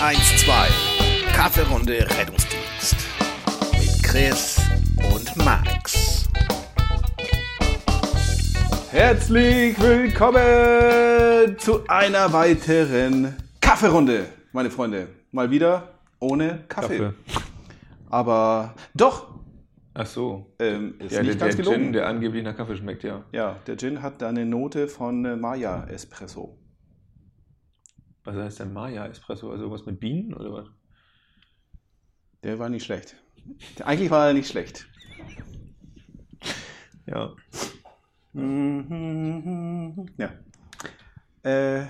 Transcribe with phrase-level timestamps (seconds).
[0.00, 2.96] 112 Kaffeerunde Rettungsdienst
[3.72, 4.60] mit Chris
[5.12, 6.28] und Max.
[8.90, 15.08] Herzlich willkommen zu einer weiteren Kaffeerunde, meine Freunde.
[15.32, 15.88] Mal wieder
[16.20, 16.98] ohne Kaffee.
[16.98, 17.14] Kaffee.
[18.10, 19.28] Aber doch,
[19.94, 20.52] Ach so.
[20.58, 21.84] ähm, ist Ja, nicht der, ganz der gelogen.
[21.84, 23.24] Gin, der angeblich nach Kaffee schmeckt, ja.
[23.32, 26.58] ja, der Gin hat da eine Note von äh, Maya Espresso.
[28.26, 29.50] Was heißt denn Maya Espresso?
[29.50, 30.66] Also was mit Bienen oder was?
[32.42, 33.16] Der war nicht schlecht.
[33.84, 34.86] Eigentlich war er nicht schlecht.
[37.06, 37.32] Ja.
[40.18, 40.30] Ja.
[41.44, 41.86] Äh,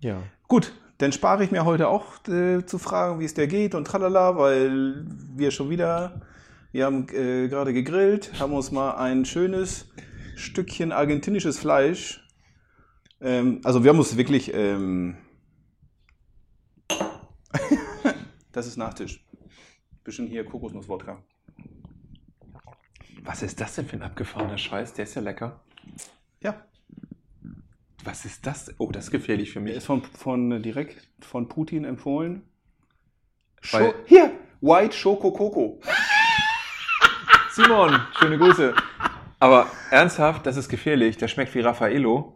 [0.00, 0.22] Ja.
[0.48, 3.86] Gut, dann spare ich mir heute auch äh, zu fragen, wie es der geht und
[3.86, 5.04] tralala, weil
[5.36, 6.22] wir schon wieder,
[6.72, 9.88] wir haben äh, gerade gegrillt, haben uns mal ein schönes
[10.36, 12.24] Stückchen argentinisches Fleisch,
[13.20, 15.16] ähm, also wir haben uns wirklich, ähm,
[18.58, 19.24] das ist Nachtisch.
[20.04, 21.22] Bisschen hier Kokosnuss-Wodka.
[23.22, 24.94] Was ist das denn für ein abgefahrener Scheiß?
[24.94, 25.60] Der ist ja lecker.
[26.42, 26.64] Ja,
[28.04, 28.74] Was ist das?
[28.78, 29.74] Oh, das ist gefährlich für der mich.
[29.76, 32.42] ist von, von äh, direkt von Putin empfohlen.
[33.72, 35.80] Weil- hier, White Choco Coco.
[37.50, 38.74] Simon, schöne Grüße.
[39.40, 41.16] Aber ernsthaft, das ist gefährlich.
[41.16, 42.34] Der schmeckt wie Raffaello.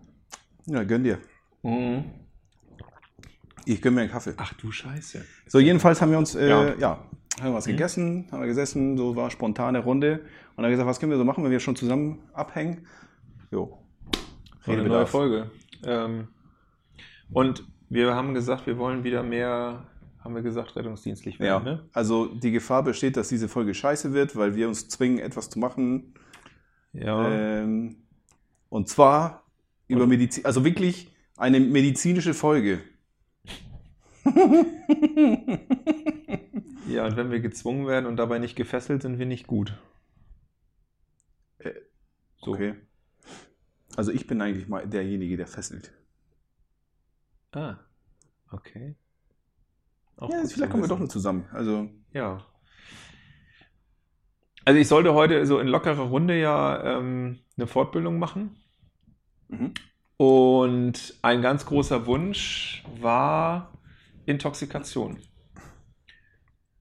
[0.66, 1.18] Ja, gönn dir.
[1.62, 2.04] Mhm.
[3.64, 4.34] Ich gönn mir einen Kaffee.
[4.36, 5.24] Ach du Scheiße.
[5.46, 6.74] So, jedenfalls haben wir uns, äh, ja.
[6.74, 6.90] Ja.
[7.38, 10.12] haben wir was gegessen, haben wir gesessen, so war spontane Runde.
[10.12, 10.22] Und
[10.56, 12.86] dann haben wir gesagt, was können wir so machen, wenn wir schon zusammen abhängen?
[13.50, 13.78] Jo.
[14.64, 15.06] Eine neue.
[15.06, 15.50] Folge.
[15.84, 16.28] Ähm,
[17.32, 19.86] und wir haben gesagt, wir wollen wieder mehr,
[20.20, 21.64] haben wir gesagt, rettungsdienstlich Ja, werden.
[21.64, 21.88] Ne?
[21.92, 25.58] also die Gefahr besteht, dass diese Folge scheiße wird, weil wir uns zwingen, etwas zu
[25.58, 26.14] machen.
[26.92, 27.28] Ja.
[27.30, 27.96] Ähm,
[28.68, 29.44] und zwar
[29.88, 32.80] über Medizin, also wirklich eine medizinische Folge.
[36.88, 39.78] Ja, und wenn wir gezwungen werden und dabei nicht gefesselt, sind wir nicht gut.
[41.58, 41.72] Äh,
[42.36, 42.52] So.
[42.52, 42.74] Okay.
[43.96, 45.92] Also ich bin eigentlich mal derjenige, der fesselt.
[47.52, 47.76] Ah,
[48.50, 48.96] okay.
[50.16, 51.46] Auch Ja, vielleicht kommen wir doch nur zusammen.
[51.52, 52.46] Also, Ja.
[54.64, 58.56] Also ich sollte heute so in lockerer Runde ja ähm, eine Fortbildung machen.
[59.48, 59.74] mhm.
[60.16, 63.72] Und ein ganz großer Wunsch war
[64.26, 65.18] Intoxikation.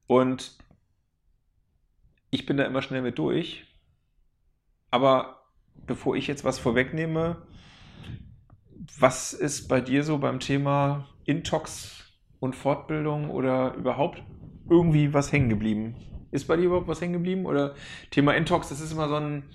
[0.08, 0.58] Und
[2.30, 3.66] ich bin da immer schnell mit durch.
[4.90, 5.42] Aber
[5.88, 7.48] bevor ich jetzt was vorwegnehme,
[9.00, 12.06] was ist bei dir so beim Thema Intox
[12.40, 14.24] und Fortbildung oder überhaupt
[14.70, 15.96] irgendwie was hängen geblieben?
[16.32, 17.46] Ist bei dir überhaupt was hängen geblieben?
[17.46, 17.76] Oder
[18.10, 19.50] Thema Intox, das ist immer so ein.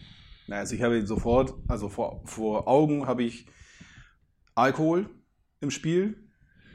[0.47, 3.47] Na, also ich habe sofort, also vor, vor Augen habe ich
[4.54, 5.10] Alkohol
[5.60, 6.25] im Spiel.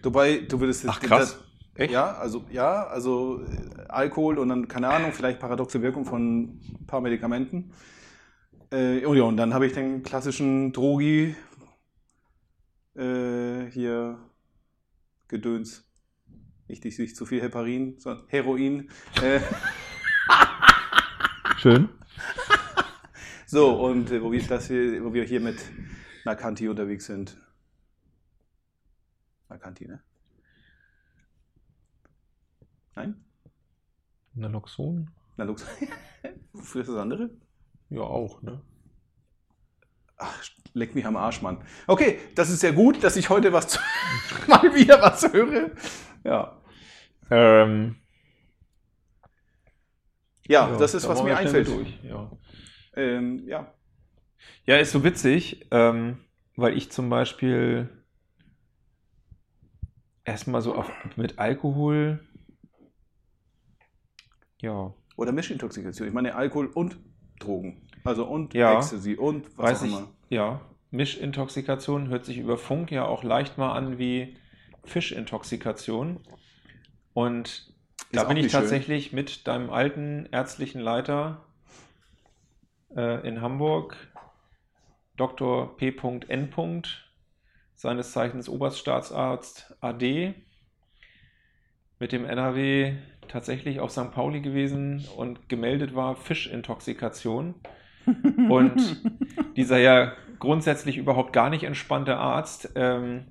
[0.03, 1.39] Wobei, du würdest Ach, krass.
[1.75, 1.93] Echt?
[1.93, 6.85] Ja, also ja, also äh, Alkohol und dann, keine Ahnung, vielleicht paradoxe Wirkung von ein
[6.85, 7.71] paar Medikamenten.
[8.71, 11.35] Äh, und ja, und dann habe ich den klassischen Drogi
[12.95, 14.19] äh, hier
[15.27, 15.87] Gedöns.
[16.67, 18.89] Nicht, nicht, nicht zu viel Heparin, sondern Heroin.
[19.21, 19.39] Äh,
[21.57, 21.89] Schön.
[23.45, 25.57] So, und äh, wo, wir das hier, wo wir hier mit
[26.25, 27.37] Nakanti unterwegs sind.
[29.71, 29.99] Nakanti, ne?
[32.95, 33.15] Nein?
[34.33, 35.09] Naloxon?
[35.37, 35.65] Nalux.
[36.53, 37.29] Wofür ist das andere?
[37.89, 38.61] Ja, auch, ne?
[40.17, 40.43] Ach,
[40.73, 41.63] leck mich am Arsch, Mann.
[41.87, 43.79] Okay, das ist sehr gut, dass ich heute was
[44.47, 45.71] mal wieder was höre.
[46.23, 46.61] Ja.
[47.29, 47.95] Ähm,
[50.47, 51.67] Ja, das ist, da was mir einfällt.
[51.67, 51.97] Durch.
[52.03, 52.31] Ja.
[52.95, 53.73] Ähm, ja.
[54.65, 56.19] ja, ist so witzig, ähm,
[56.57, 58.00] weil ich zum Beispiel
[60.25, 62.19] erstmal so auf, mit Alkohol,
[64.61, 66.07] ja, Oder Mischintoxikation.
[66.07, 66.97] Ich meine Alkohol und
[67.39, 67.81] Drogen.
[68.03, 68.77] Also und Ja.
[68.77, 70.07] Ecstasy und was weiß auch ich, immer.
[70.29, 74.37] ja, Mischintoxikation hört sich über Funk ja auch leicht mal an wie
[74.83, 76.19] Fischintoxikation.
[77.13, 77.73] Und
[78.11, 78.61] da auch bin ich nicht schön.
[78.61, 81.45] tatsächlich mit deinem alten ärztlichen Leiter
[82.95, 83.95] äh, in Hamburg,
[85.17, 85.75] Dr.
[85.77, 86.49] P.N.
[87.81, 90.35] seines Zeichens Oberstaatsarzt AD,
[91.97, 92.93] mit dem NRW
[93.27, 94.11] tatsächlich auf St.
[94.11, 97.55] Pauli gewesen und gemeldet war Fischintoxikation.
[98.49, 99.01] Und
[99.55, 103.25] dieser ja grundsätzlich überhaupt gar nicht entspannte Arzt ähm,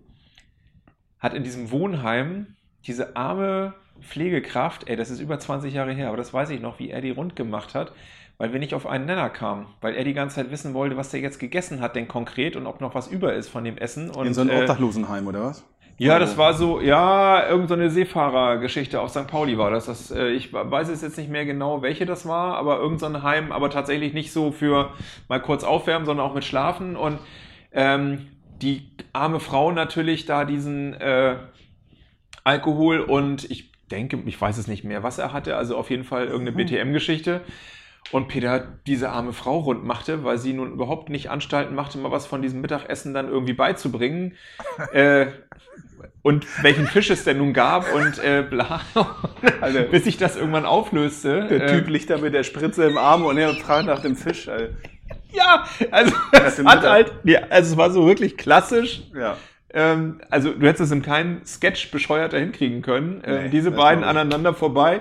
[1.20, 2.56] hat in diesem Wohnheim
[2.86, 6.80] diese arme Pflegekraft, ey, das ist über 20 Jahre her, aber das weiß ich noch,
[6.80, 7.92] wie er die rund gemacht hat,
[8.40, 11.10] weil wir nicht auf einen Nenner kamen, weil er die ganze Zeit wissen wollte, was
[11.10, 14.08] der jetzt gegessen hat, denn konkret und ob noch was über ist von dem Essen.
[14.08, 15.62] Und, In so einem äh, Obdachlosenheim, oder was?
[15.98, 19.26] Ja, das war so, ja, irgendeine so Seefahrergeschichte auf St.
[19.26, 19.84] Pauli war das.
[19.84, 23.22] das äh, ich weiß es jetzt nicht mehr genau, welche das war, aber irgendein so
[23.22, 24.94] Heim, aber tatsächlich nicht so für
[25.28, 26.96] mal kurz aufwärmen, sondern auch mit Schlafen.
[26.96, 27.18] Und
[27.72, 28.28] ähm,
[28.62, 31.36] die arme Frau natürlich da diesen äh,
[32.42, 36.04] Alkohol und ich denke, ich weiß es nicht mehr, was er hatte, also auf jeden
[36.04, 36.66] Fall irgendeine mhm.
[36.66, 37.42] BTM-Geschichte.
[38.12, 42.10] Und Peter diese arme Frau rund machte, weil sie nun überhaupt nicht Anstalten machte, mal
[42.10, 44.34] was von diesem Mittagessen dann irgendwie beizubringen.
[44.92, 45.26] äh,
[46.22, 48.80] und welchen Fisch es denn nun gab und äh, bla.
[49.60, 51.46] Also, bis sich das irgendwann auflöste.
[51.48, 54.16] Der Typ äh, liegt da mit der Spritze im Arm und er fragt nach dem
[54.16, 54.48] Fisch.
[54.48, 54.74] Alter.
[55.32, 59.02] Ja, also es hat halt, ja, also es war so wirklich klassisch.
[59.14, 59.36] Ja.
[59.72, 63.22] Ähm, also du hättest es in keinem Sketch bescheuerter hinkriegen können.
[63.24, 65.00] Ähm, nee, diese beiden aneinander vorbei.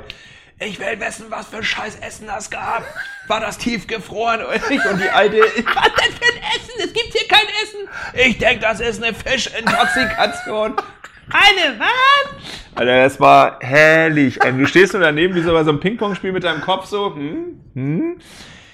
[0.61, 2.83] Ich will wissen, was für scheiß Essen das gab.
[3.27, 4.85] War das tiefgefroren oder nicht?
[4.85, 6.79] Und die alte, was denn für ein Essen?
[6.79, 8.27] Es gibt hier kein Essen.
[8.27, 10.75] Ich denke, das ist eine Fischintoxikation.
[11.31, 12.75] Eine was?
[12.75, 14.41] Alter, das war herrlich.
[14.41, 17.15] Also, du stehst nur daneben wie so bei so einem Ping-Pong-Spiel mit deinem Kopf so.
[17.15, 18.19] Hm, hm.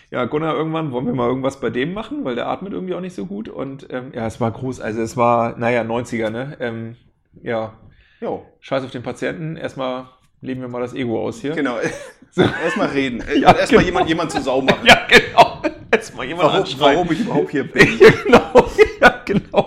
[0.10, 3.02] Ja, Gunnar, irgendwann wollen wir mal irgendwas bei dem machen, weil der atmet irgendwie auch
[3.02, 3.48] nicht so gut.
[3.48, 4.80] Und ähm, ja, es war groß.
[4.80, 6.58] Also es war, naja, 90er, ne?
[6.60, 6.96] Ähm,
[7.44, 7.74] ja.
[8.22, 8.46] Jo.
[8.62, 9.58] Scheiß auf den Patienten.
[9.58, 10.08] Erstmal
[10.46, 11.52] leben wir mal das Ego aus hier.
[11.54, 11.78] Genau.
[12.32, 12.42] So.
[12.42, 13.24] Erstmal reden.
[13.40, 13.82] Ja, Erstmal genau.
[13.86, 14.80] jemand, jemand zu Sau machen.
[14.86, 15.62] Ja, genau.
[15.90, 17.98] Erstmal jemand warum, warum ich überhaupt hier bin.
[17.98, 18.70] Ja, genau.
[19.00, 19.66] Ja, genau.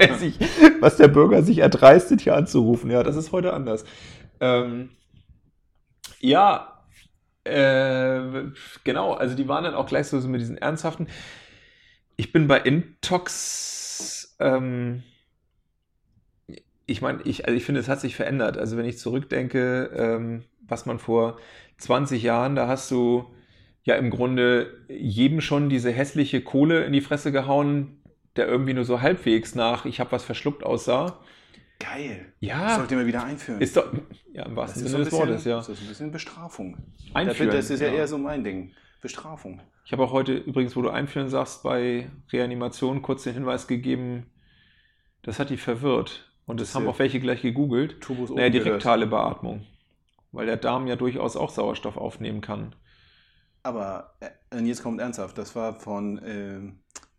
[0.00, 0.38] Ja, sich,
[0.78, 2.88] was der Bürger sich erdreistet, hier anzurufen.
[2.88, 3.84] Ja, das ist heute anders.
[4.40, 4.90] Ähm,
[6.20, 6.84] ja,
[7.42, 8.44] äh,
[8.84, 9.14] genau.
[9.14, 11.08] Also die waren dann auch gleich so mit diesen ernsthaften.
[12.16, 14.36] Ich bin bei Intox.
[14.38, 15.02] Ähm,
[16.86, 18.56] ich meine, ich, also ich finde, es hat sich verändert.
[18.56, 21.38] Also wenn ich zurückdenke, ähm, was man vor
[21.78, 23.26] 20 Jahren, da hast du
[23.82, 28.00] ja im Grunde jedem schon diese hässliche Kohle in die Fresse gehauen,
[28.36, 31.20] der irgendwie nur so halbwegs nach ich habe was verschluckt aussah.
[31.78, 32.32] Geil.
[32.40, 32.68] Ja.
[32.68, 33.60] Das sollte man wieder einführen.
[33.60, 33.92] Ist doch,
[34.32, 35.56] ja, im wahrsten Sinne des Wortes, ja.
[35.56, 36.78] Das ist ein bisschen Bestrafung.
[37.12, 37.50] Einführen.
[37.50, 38.72] Das ist ja, ja eher so mein Ding.
[39.02, 39.60] Bestrafung.
[39.84, 44.26] Ich habe auch heute übrigens, wo du einführen sagst, bei Reanimation kurz den Hinweis gegeben,
[45.22, 46.25] das hat die verwirrt.
[46.46, 48.00] Und das, das haben auch welche gleich gegoogelt.
[48.00, 49.66] Turbus naja, die rektale Beatmung.
[50.32, 52.74] Weil der Darm ja durchaus auch Sauerstoff aufnehmen kann.
[53.62, 56.60] Aber äh, jetzt kommt ernsthaft, das war von äh,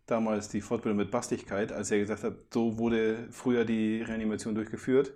[0.05, 5.11] damals die Fortbildung mit Bastigkeit, als er gesagt hat, so wurde früher die Reanimation durchgeführt.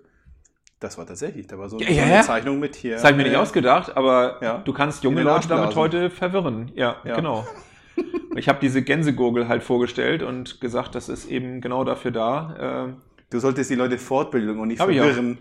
[0.82, 2.22] Das war tatsächlich, da war so, ja, ja, eine ja.
[2.22, 2.96] Zeichnung mit hier.
[2.96, 6.72] Das habe ich mir nicht äh, ausgedacht, aber du kannst junge Leute damit heute verwirren.
[6.76, 7.48] Ja, genau.
[8.36, 12.96] ich habe diese Gänsegurgel halt vorgestellt und gesagt, das ist eben genau dafür da.
[13.32, 15.38] Du solltest die Leute fortbilden und nicht Hab verwirren.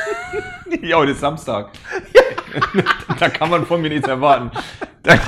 [0.82, 1.70] ja, heute ist Samstag.
[2.14, 2.22] Ja.
[3.18, 4.50] da kann man von mir nichts erwarten.
[5.02, 5.18] Da,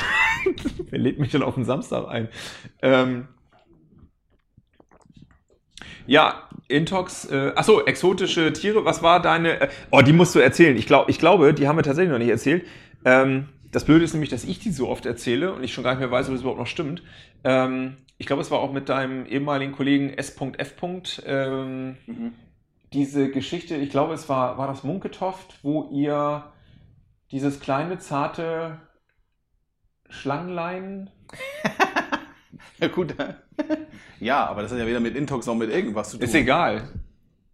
[0.90, 2.28] wer lädt mich denn auf den Samstag ein?
[2.82, 3.28] Ähm,
[6.06, 10.76] ja, Intox, äh, achso, exotische Tiere, was war deine, äh, oh, die musst du erzählen.
[10.76, 12.66] Ich, glaub, ich glaube, die haben wir tatsächlich noch nicht erzählt.
[13.06, 15.92] Ähm, das Blöde ist nämlich, dass ich die so oft erzähle und ich schon gar
[15.92, 17.02] nicht mehr weiß, ob das überhaupt noch stimmt.
[17.42, 20.74] Ähm, ich glaube, es war auch mit deinem ehemaligen Kollegen S.F.
[21.24, 22.32] Ähm, mhm.
[22.92, 26.44] Diese Geschichte, ich glaube, es war, war das Munketoft, wo ihr
[27.30, 28.78] dieses kleine, zarte
[30.10, 31.08] Schlangenlein.
[32.78, 33.14] ja, gut.
[34.20, 36.24] ja, aber das hat ja weder mit Intox noch mit irgendwas zu tun.
[36.24, 36.90] Ist egal.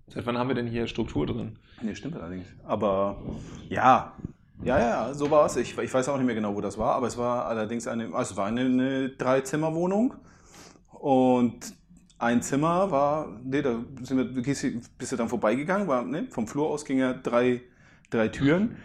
[0.09, 1.61] Seit wann haben wir denn hier Struktur drin?
[1.81, 2.49] Nee, stimmt allerdings.
[2.65, 3.23] Aber
[3.69, 4.17] ja,
[4.65, 5.57] ja, ja, so war es.
[5.57, 8.07] Ich, ich weiß auch nicht mehr genau, wo das war, aber es war allerdings eine,
[8.07, 10.15] also es war eine, eine Dreizimmerwohnung
[11.01, 11.75] und
[12.19, 14.43] ein Zimmer war, nee, da sind wir,
[14.99, 17.63] bist du dann vorbeigegangen, war, ne, vom Flur aus ging ja drei,
[18.11, 18.77] drei Türen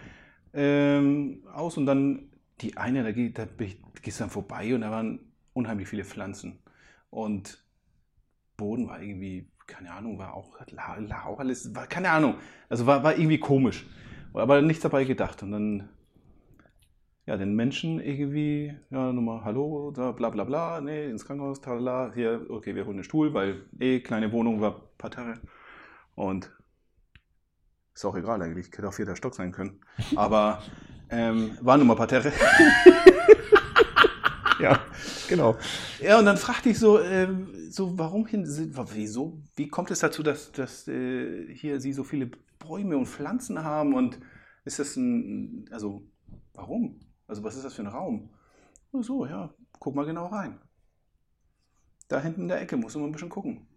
[0.53, 3.11] ähm, aus und dann die eine, da,
[3.45, 3.65] da
[4.01, 5.19] gehst du dann vorbei und da waren
[5.53, 6.59] unheimlich viele Pflanzen
[7.09, 7.63] und
[8.57, 10.57] Boden war irgendwie, keine Ahnung, war auch,
[11.25, 12.35] auch alles, war, keine Ahnung,
[12.69, 13.85] also war, war irgendwie komisch
[14.33, 15.43] aber nichts dabei gedacht.
[15.43, 15.89] Und dann,
[17.25, 22.11] ja, den Menschen irgendwie, ja, nochmal Hallo, da, bla bla bla, nee, ins Krankenhaus, talala,
[22.13, 25.39] hier, okay, wir holen einen Stuhl, weil eh, kleine Wohnung war Parterre.
[26.15, 26.51] Und
[27.93, 29.81] ist auch egal eigentlich, hätte auch vierter Stock sein können.
[30.15, 30.63] Aber
[31.09, 32.31] ähm, war nun mal Parterre.
[34.59, 34.79] ja,
[35.27, 35.57] genau.
[35.99, 37.27] Ja, und dann fragte ich so, äh,
[37.69, 38.45] so warum hin,
[38.93, 43.63] wieso, wie kommt es dazu, dass, dass äh, hier Sie so viele Bäume und Pflanzen
[43.63, 44.19] haben und
[44.65, 46.07] ist das ein, also
[46.53, 46.99] warum?
[47.31, 48.29] Also was ist das für ein Raum?
[48.91, 50.59] Nur so, ja, guck mal genau rein.
[52.09, 53.69] Da hinten in der Ecke musst du mal ein bisschen gucken.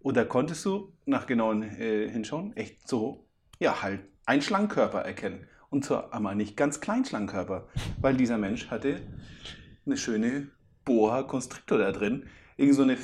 [0.00, 3.28] Und da konntest du nach genauen äh, Hinschauen echt so,
[3.60, 5.46] ja, halt einen Schlangenkörper erkennen.
[5.70, 7.68] Und zwar einmal nicht ganz kleinen Schlangenkörper,
[8.00, 9.00] weil dieser Mensch hatte
[9.86, 10.48] eine schöne
[10.84, 12.26] Boa Constrictor da drin.
[12.56, 12.96] Irgend so eine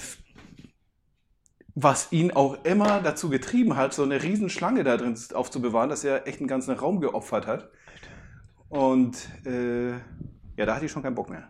[1.77, 6.27] was ihn auch immer dazu getrieben hat, so eine Riesenschlange da drin aufzubewahren, dass er
[6.27, 7.71] echt einen ganzen Raum geopfert hat.
[8.75, 11.49] Und äh, ja, da hatte ich schon keinen Bock mehr.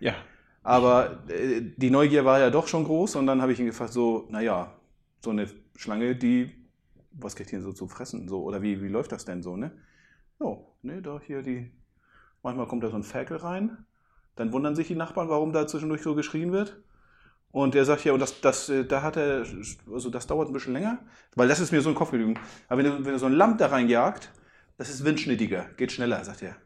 [0.00, 0.16] Ja.
[0.64, 3.92] Aber äh, die Neugier war ja doch schon groß und dann habe ich ihn gefragt,
[3.92, 4.72] so, naja,
[5.20, 6.50] so eine Schlange, die,
[7.12, 8.28] was kriegt die denn so zu fressen?
[8.28, 9.70] So, oder wie, wie läuft das denn so, ne?
[10.40, 11.70] Jo, ne, da hier die,
[12.42, 13.86] manchmal kommt da so ein Ferkel rein,
[14.34, 16.82] dann wundern sich die Nachbarn, warum da zwischendurch so geschrien wird.
[17.52, 19.46] Und der sagt, ja, und das, das, äh, da hat er,
[19.92, 20.98] also das dauert ein bisschen länger,
[21.36, 22.34] weil das ist mir so ein Kopf geblieben.
[22.66, 24.32] Aber wenn du, wenn du so ein Lamm da reinjagt,
[24.76, 26.56] das ist windschnittiger, geht schneller, sagt er.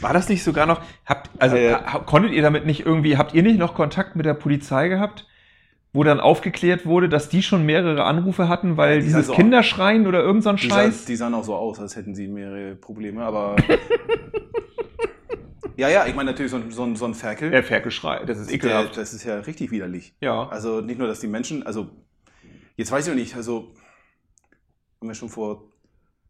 [0.00, 3.42] War das nicht sogar noch, habt, also Äh, konntet ihr damit nicht irgendwie, habt ihr
[3.42, 5.26] nicht noch Kontakt mit der Polizei gehabt,
[5.92, 10.06] wo dann aufgeklärt wurde, dass die schon mehrere Anrufe hatten, weil die dieses so- Kinderschreien
[10.06, 11.02] oder irgend so ein Scheiß?
[11.02, 13.56] sah, die sahen auch so aus, als hätten sie mehrere Probleme, aber.
[15.76, 17.50] ja, ja, ich meine natürlich so ein, so ein, so ein Ferkel.
[17.50, 18.96] Der Ferkelschrei, das ist der, ekelhaft.
[18.96, 20.14] das ist ja richtig widerlich.
[20.20, 20.48] ja.
[20.48, 21.90] Also nicht nur, dass die Menschen, also
[22.76, 23.72] jetzt weiß ich noch nicht, also
[25.00, 25.64] haben wir schon vor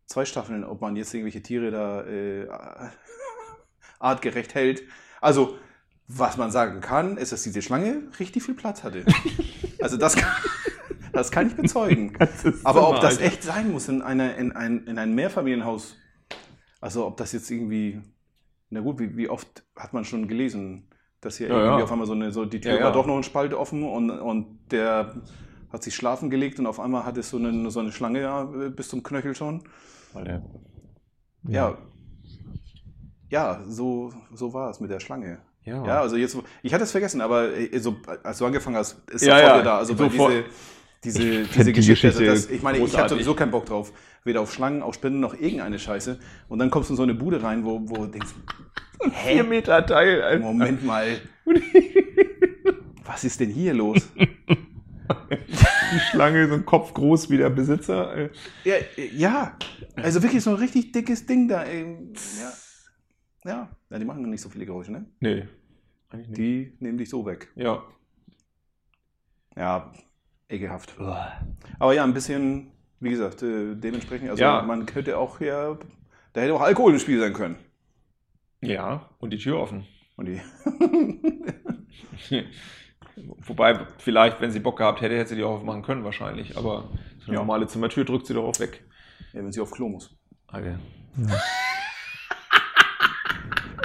[0.06, 2.46] zwei Staffeln, ob man jetzt irgendwelche Tiere da äh,
[4.04, 4.82] artgerecht hält.
[5.20, 5.58] Also
[6.06, 9.04] was man sagen kann, ist, dass diese Schlange richtig viel Platz hatte.
[9.80, 10.32] Also das kann,
[11.12, 12.16] das kann ich bezeugen.
[12.64, 15.98] Aber ob das echt sein muss in, einer, in, ein, in einem Mehrfamilienhaus,
[16.80, 18.00] also ob das jetzt irgendwie,
[18.70, 20.88] na gut, wie, wie oft hat man schon gelesen,
[21.20, 21.84] dass hier Ja, irgendwie ja.
[21.84, 24.08] auf einmal so eine, so die Tür Ja, war doch noch ein Spalt offen und,
[24.08, 25.14] und der
[25.70, 28.44] hat sich schlafen gelegt und auf einmal hat es so eine, so eine Schlange ja,
[28.44, 29.64] bis zum Knöchel schon.
[31.46, 31.76] Ja.
[33.34, 35.38] Ja, so, so war es mit der Schlange.
[35.64, 35.84] Ja.
[35.84, 39.24] Ja, also jetzt, ich hatte es vergessen, aber äh, so, als du angefangen hast, ist
[39.24, 39.78] Ja, sofort ja, da.
[39.78, 40.32] Also bei sofort.
[41.02, 43.10] diese, diese, diese die Geschichte, Geschichte das, ich meine, ich hatte großartig.
[43.16, 43.92] sowieso keinen Bock drauf.
[44.24, 46.18] Weder auf Schlangen, auf Spinnen, noch irgendeine Scheiße.
[46.48, 48.30] Und dann kommst du in so eine Bude rein, wo, wo du denkst,
[49.26, 50.22] Vier Meter Teil.
[50.22, 50.44] Alter.
[50.44, 51.20] Moment mal,
[53.04, 53.98] was ist denn hier los?
[55.92, 58.30] Die Schlange, so ein Kopf groß wie der Besitzer.
[58.64, 58.74] Ja,
[59.16, 59.52] ja,
[59.96, 61.64] also wirklich so ein richtig dickes Ding da.
[61.66, 62.52] ähm, Ja,
[63.44, 63.68] ja.
[63.90, 65.06] ja die machen nicht so viele Geräusche, ne?
[65.20, 65.46] Nee.
[66.10, 66.38] Eigentlich nicht.
[66.38, 67.48] Die nehmen dich so weg.
[67.56, 67.82] Ja.
[69.56, 69.92] Ja,
[70.48, 70.94] ekelhaft.
[71.78, 74.62] Aber ja, ein bisschen, wie gesagt, äh, dementsprechend, also Ja.
[74.62, 75.78] man könnte auch ja,
[76.32, 77.56] da hätte auch Alkohol im Spiel sein können.
[78.60, 79.86] Ja, und die Tür offen.
[80.16, 80.40] Und die,
[83.46, 86.56] Wobei, vielleicht, wenn sie Bock gehabt hätte, hätte sie die auch aufmachen können, wahrscheinlich.
[86.56, 87.40] Aber so eine Ja.
[87.40, 88.84] normale Zimmertür drückt sie doch auch weg.
[89.32, 90.16] ja, wenn sie auf Klo muss.
[90.48, 90.76] Okay.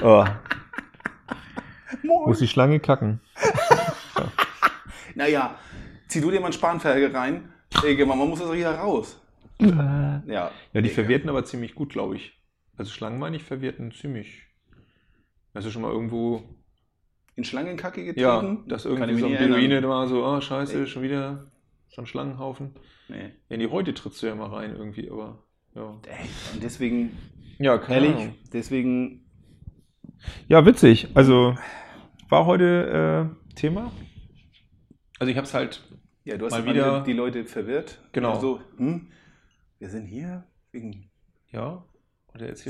[0.02, 0.26] Oh.
[2.04, 3.20] Muss die Schlange kacken?
[5.16, 5.56] Naja,
[6.08, 7.52] zieh du dir mal einen Spanferkel rein,
[7.84, 9.20] man muss das wieder raus.
[9.60, 12.40] Ja, Ja, die verwirrten aber ziemlich gut, glaube ich.
[12.78, 14.44] Also Schlangen meine ich verwirrten ziemlich.
[15.54, 16.44] Hast du schon mal irgendwo,
[17.36, 18.20] in Schlangenkacke getreten?
[18.22, 19.38] ja, dass irgendwie so ein.
[19.38, 21.52] Beduine da war so, oh scheiße, schon wieder
[21.90, 22.76] so ein Schlangenhaufen.
[23.10, 23.32] Nee.
[23.50, 25.44] In die Häute trittst du ja mal rein irgendwie, aber
[25.76, 26.00] ja.
[26.08, 27.18] Ey, und deswegen,
[27.58, 28.36] Ja, keine ehrlich, Ahnung.
[28.54, 29.19] deswegen,
[30.48, 31.08] Ja, witzig.
[31.16, 31.56] Also
[32.30, 33.92] war heute äh, Thema.
[35.20, 35.84] Also ich habe es halt,
[36.24, 38.02] ja, du hast Mal wieder- die Leute verwirrt.
[38.12, 38.40] Genau.
[38.40, 39.08] So, hm,
[39.80, 41.10] wir sind hier wegen
[41.52, 41.84] ja,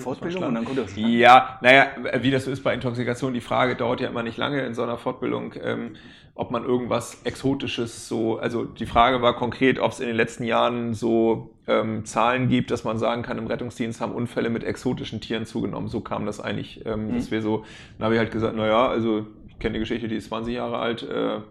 [0.03, 0.95] Fortbildung und dann kommt das.
[0.95, 1.87] Ja, naja,
[2.21, 4.83] wie das so ist bei Intoxikation, die Frage dauert ja immer nicht lange in so
[4.83, 5.95] einer Fortbildung, ähm,
[6.33, 10.43] ob man irgendwas Exotisches so, also die Frage war konkret, ob es in den letzten
[10.45, 15.19] Jahren so ähm, Zahlen gibt, dass man sagen kann, im Rettungsdienst haben Unfälle mit exotischen
[15.19, 15.89] Tieren zugenommen.
[15.89, 17.15] So kam das eigentlich, ähm, Mhm.
[17.15, 17.65] dass wir so,
[17.97, 20.77] dann habe ich halt gesagt, naja, also ich kenne die Geschichte, die ist 20 Jahre
[20.77, 21.41] alt, äh,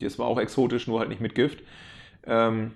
[0.00, 1.62] das war auch exotisch, nur halt nicht mit Gift.
[2.24, 2.72] Ähm,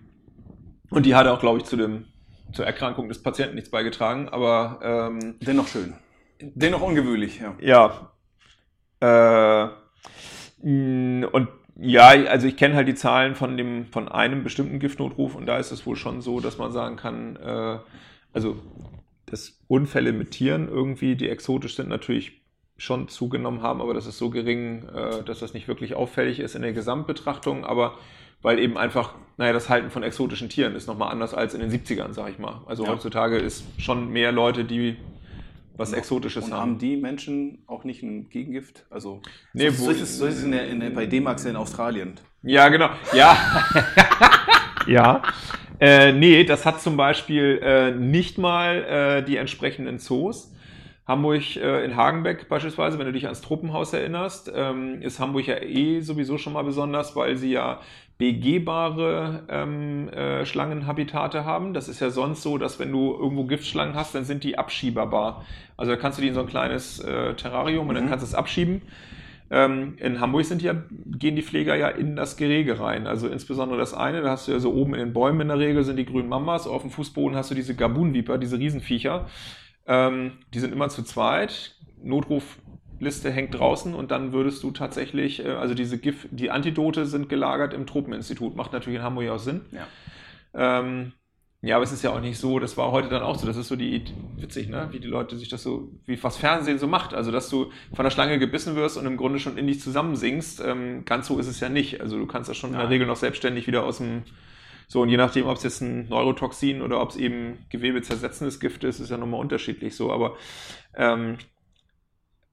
[0.90, 2.04] und die hatte auch, glaube ich, zu dem,
[2.52, 5.94] zur Erkrankung des Patienten nichts beigetragen, aber ähm, Dennoch schön.
[6.40, 7.54] Dennoch ungewöhnlich, ja.
[7.60, 8.12] ja.
[9.00, 9.68] Äh,
[10.62, 15.46] und ja, also ich kenne halt die Zahlen von dem, von einem bestimmten Giftnotruf und
[15.46, 17.78] da ist es wohl schon so, dass man sagen kann, äh,
[18.32, 18.56] also
[19.26, 22.42] dass Unfälle mit Tieren irgendwie, die exotisch sind, natürlich
[22.76, 26.54] schon zugenommen haben, aber das ist so gering, äh, dass das nicht wirklich auffällig ist
[26.54, 27.98] in der Gesamtbetrachtung, aber
[28.42, 31.70] weil eben einfach, naja, das Halten von exotischen Tieren ist nochmal anders als in den
[31.70, 32.60] 70ern, sag ich mal.
[32.66, 32.90] Also Ja.
[32.90, 34.96] heutzutage ist schon mehr Leute, die
[35.76, 36.60] was Exotisches Und haben.
[36.60, 38.84] haben die Menschen auch nicht ein Gegengift?
[38.90, 39.22] Also,
[39.54, 41.44] Nee, so, wo- so ist es, so ist es in der, in der, bei D-Max
[41.46, 42.14] in Australien.
[42.42, 42.90] Ja, genau.
[43.14, 43.36] Ja.
[44.86, 45.22] ja.
[45.80, 50.50] Äh, nee, das hat zum Beispiel äh, nicht mal äh, die entsprechenden Zoos.
[51.06, 55.60] Hamburg äh, in Hagenbeck beispielsweise, wenn du dich ans Truppenhaus erinnerst, ähm, ist Hamburg ja
[55.60, 57.80] eh sowieso schon mal besonders, weil sie ja
[58.18, 61.74] begehbare ähm, äh, Schlangenhabitate haben.
[61.74, 65.44] Das ist ja sonst so, dass wenn du irgendwo Giftschlangen hast, dann sind die abschieberbar.
[65.76, 68.08] Also da kannst du die in so ein kleines äh, Terrarium und dann Mhm.
[68.08, 68.82] kannst du es abschieben.
[69.50, 73.06] Ähm, in Hamburg sind ja, gehen die Pfleger ja in das Gerege rein.
[73.06, 75.58] Also insbesondere das eine, da hast du ja so oben in den Bäumen in der
[75.58, 79.26] Regel sind die grünen Mamas, auf dem Fußboden hast du diese Gabunviper, diese Riesenviecher.
[79.86, 81.76] Ähm, die sind immer zu zweit.
[83.02, 87.28] Notrufliste hängt draußen und dann würdest du tatsächlich, äh, also diese Gift, die Antidote sind
[87.28, 88.56] gelagert im Tropeninstitut.
[88.56, 89.62] Macht natürlich in Hamburg auch Sinn.
[89.72, 89.86] Ja.
[90.54, 91.12] Ähm,
[91.64, 93.56] ja, aber es ist ja auch nicht so, das war heute dann auch so, das
[93.56, 94.04] ist so die,
[94.36, 97.48] witzig, ne, wie die Leute sich das so, wie was Fernsehen so macht, also dass
[97.48, 101.28] du von der Schlange gebissen wirst und im Grunde schon in dich zusammensinkst, ähm, ganz
[101.28, 102.92] so ist es ja nicht, also du kannst das schon in der Nein.
[102.92, 104.22] Regel noch selbstständig wieder aus dem,
[104.88, 108.82] so und je nachdem, ob es jetzt ein Neurotoxin oder ob es eben gewebezersetzendes Gift
[108.82, 110.36] ist, ist ja nochmal unterschiedlich so, aber
[110.96, 111.38] ähm,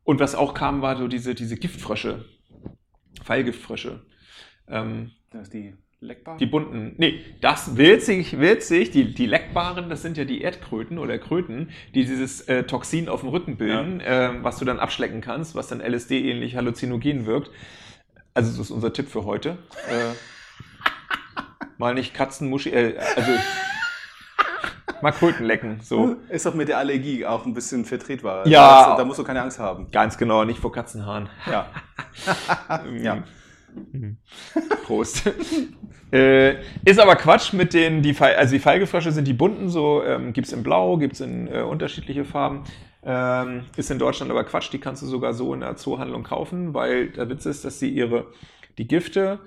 [0.03, 2.25] und was auch kam, war so diese, diese Giftfrösche,
[3.23, 4.05] Pfeilgiftfrösche.
[4.67, 6.37] Ähm, Das ist die leckbar.
[6.37, 11.17] die bunten, nee, das witzig, witzig, die, die leckbaren, das sind ja die Erdkröten oder
[11.17, 15.55] Kröten, die dieses äh, Toxin auf dem Rücken bilden, ähm, was du dann abschlecken kannst,
[15.55, 17.51] was dann LSD-ähnlich halluzinogen wirkt.
[18.33, 19.57] Also das ist unser Tipp für heute.
[19.89, 20.13] Äh,
[21.77, 23.31] mal nicht Katzenmuschi, äh, also
[25.01, 26.17] mal Kröten lecken, so.
[26.29, 28.47] Ist doch mit der Allergie auch ein bisschen vertretbar.
[28.47, 28.89] Ja.
[28.91, 29.89] Da, da musst du keine Angst haben.
[29.91, 31.29] Ganz genau, nicht vor Katzenhaaren.
[31.49, 31.67] Ja.
[33.01, 33.23] ja.
[34.85, 35.31] Prost.
[36.11, 36.55] äh,
[36.85, 40.47] ist aber Quatsch mit den, die, also die Feigefrösche sind die bunten, so ähm, gibt
[40.47, 42.63] es in Blau, gibt es in äh, unterschiedliche Farben.
[43.03, 46.73] Ähm, ist in Deutschland aber Quatsch, die kannst du sogar so in der Zoohandlung kaufen,
[46.73, 48.27] weil der Witz ist, dass sie ihre,
[48.77, 49.39] die Gifte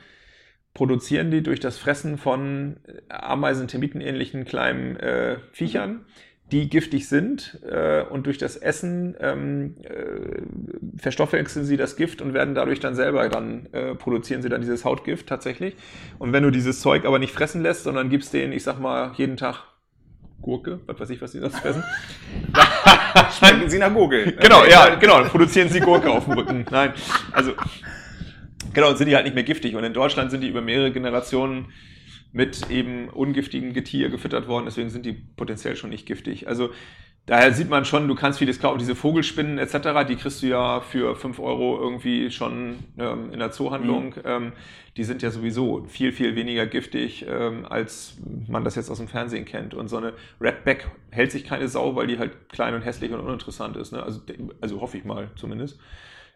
[0.74, 2.76] produzieren die durch das Fressen von
[3.08, 6.06] Ameisen, Termiten ähnlichen kleinen äh, Viechern,
[6.50, 10.42] die giftig sind äh, und durch das Essen ähm, äh,
[10.98, 14.84] verstoffwechseln sie das Gift und werden dadurch dann selber dann äh, produzieren sie dann dieses
[14.84, 15.76] Hautgift tatsächlich.
[16.18, 19.12] Und wenn du dieses Zeug aber nicht fressen lässt, sondern gibst denen, ich sag mal,
[19.16, 19.64] jeden Tag
[20.42, 21.82] Gurke, was weiß ich, was die sonst fressen.
[23.38, 24.32] Schmecken Sie nach Gurgel.
[24.32, 26.66] Genau, ja, genau, dann produzieren sie Gurke auf dem Rücken.
[26.70, 26.92] Nein,
[27.32, 27.52] also
[28.74, 29.74] genau, dann sind die halt nicht mehr giftig.
[29.74, 31.72] Und in Deutschland sind die über mehrere Generationen
[32.32, 36.48] mit eben ungiftigem Getier gefüttert worden, deswegen sind die potenziell schon nicht giftig.
[36.48, 36.70] Also
[37.26, 40.80] daher sieht man schon, du kannst vieles kaufen, diese Vogelspinnen etc., die kriegst du ja
[40.80, 44.14] für 5 Euro irgendwie schon ähm, in der Zoohandlung.
[44.24, 44.52] Ähm,
[44.96, 48.18] die sind ja sowieso viel, viel weniger giftig, ähm, als
[48.48, 49.74] man das jetzt aus dem Fernsehen kennt.
[49.74, 53.20] Und so eine Redback hält sich keine Sau, weil die halt klein und hässlich und
[53.20, 53.92] uninteressant ist.
[53.92, 54.02] Ne?
[54.02, 54.20] Also,
[54.60, 55.78] also hoffe ich mal zumindest.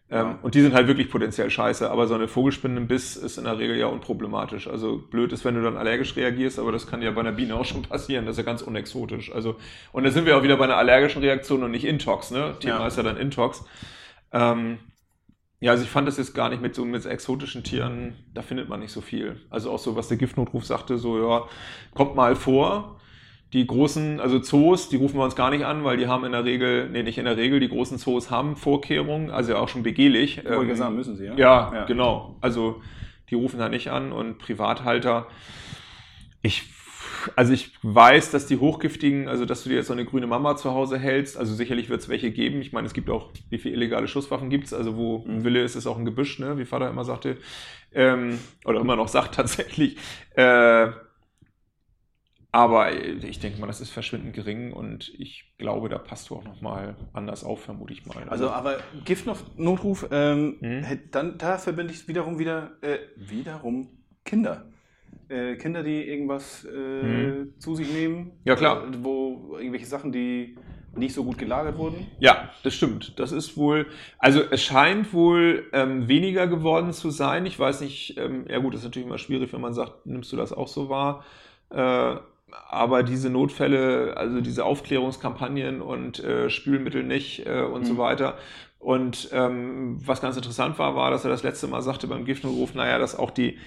[0.08, 0.38] Ähm.
[0.42, 3.44] Und die sind halt wirklich potenziell scheiße, aber so eine Vogelspinne im Biss ist in
[3.44, 4.68] der Regel ja unproblematisch.
[4.68, 7.56] Also blöd ist, wenn du dann allergisch reagierst, aber das kann ja bei einer Biene
[7.56, 8.24] auch schon passieren.
[8.24, 9.32] Das ist ja ganz unexotisch.
[9.32, 9.56] Also,
[9.92, 12.54] und da sind wir auch wieder bei einer allergischen Reaktion und nicht Intox, ne?
[12.60, 12.86] Thema Ja.
[12.86, 13.64] ist ja dann Intox.
[14.32, 14.78] Ähm,
[15.58, 18.68] ja, also ich fand das jetzt gar nicht mit so mit exotischen Tieren, da findet
[18.68, 19.40] man nicht so viel.
[19.50, 21.48] Also auch so, was der Giftnotruf sagte, so ja,
[21.94, 22.95] kommt mal vor.
[23.56, 26.32] Die großen, also Zoos, die rufen wir uns gar nicht an, weil die haben in
[26.32, 29.70] der Regel, nee, nicht in der Regel, die großen Zoos haben Vorkehrungen, also ja auch
[29.70, 30.44] schon begehlich.
[30.44, 31.34] Wollte Ähm, sagen, müssen Sie, ja?
[31.38, 32.36] ja, genau.
[32.42, 32.82] Also
[33.30, 35.28] die rufen da nicht an und Privathalter.
[36.42, 36.64] Ich,
[37.34, 40.56] also ich weiß, dass die hochgiftigen, also dass du dir jetzt so eine grüne Mama
[40.56, 42.60] zu Hause hältst, also sicherlich wird es welche geben.
[42.60, 44.74] Ich meine, es gibt auch, wie viele illegale Schusswaffen gibt es?
[44.74, 46.58] Also wo ein Wille ist, ist auch ein Gebüsch, ne?
[46.58, 47.38] wie Vater immer sagte.
[47.94, 49.96] Ähm, oder immer noch sagt tatsächlich.
[50.34, 50.88] Äh,
[52.52, 56.44] aber ich denke mal, das ist verschwindend gering und ich glaube, da passt du auch
[56.44, 58.28] noch mal anders auf, vermute ich mal.
[58.28, 60.86] Also, aber Giftnotruf, ähm, Mhm.
[61.10, 63.88] dann, da verbinde ich wiederum wieder, äh, wiederum
[64.24, 64.66] Kinder.
[65.28, 67.52] Äh, Kinder, die irgendwas äh, Mhm.
[67.58, 68.32] zu sich nehmen.
[68.44, 68.84] Ja, klar.
[68.84, 70.56] äh, Wo irgendwelche Sachen, die
[70.96, 72.06] nicht so gut gelagert wurden.
[72.20, 73.18] Ja, das stimmt.
[73.18, 73.86] Das ist wohl,
[74.18, 77.44] also es scheint wohl ähm, weniger geworden zu sein.
[77.44, 80.32] Ich weiß nicht, ähm, ja gut, das ist natürlich immer schwierig, wenn man sagt, nimmst
[80.32, 81.24] du das auch so wahr?
[81.70, 82.16] Äh,
[82.68, 87.98] aber diese Notfälle, also diese Aufklärungskampagnen und äh, Spülmittel nicht äh, und so Mhm.
[87.98, 88.38] weiter.
[88.78, 92.74] Und ähm, was ganz interessant war, war, dass er das letzte Mal sagte beim Giftnotruf,
[92.74, 93.58] naja, dass auch die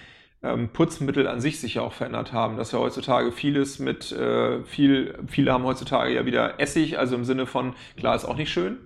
[0.41, 4.63] ähm, Putzmittel an sich sich ja auch verändert haben, dass ja heutzutage vieles mit äh,
[4.63, 8.49] viel, viele haben heutzutage ja wieder Essig, also im Sinne von, klar, ist auch nicht
[8.52, 8.78] schön,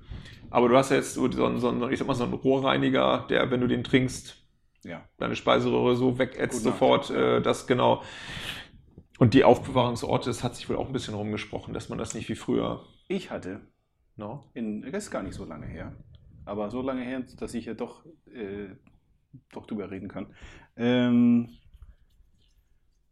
[0.49, 3.25] aber du hast ja jetzt so, so, einen- so, ich sag mal, so einen Rohrreiniger,
[3.29, 4.37] der, wenn du den trinkst,
[4.83, 5.01] Ja.
[5.19, 8.01] deine Speiseröhre so wegätzt sofort, äh, das genau.
[9.19, 12.29] Und die Aufbewahrungsorte, das hat sich wohl auch ein bisschen rumgesprochen, dass man das nicht
[12.29, 13.61] wie früher, Ich hatte,
[14.15, 14.49] no?
[14.53, 15.95] in, das ist gar nicht so lange her,
[16.45, 18.69] aber so lange her, dass ich ja doch, äh,
[19.51, 20.33] doch drüber reden kann.
[20.75, 21.49] Ähm,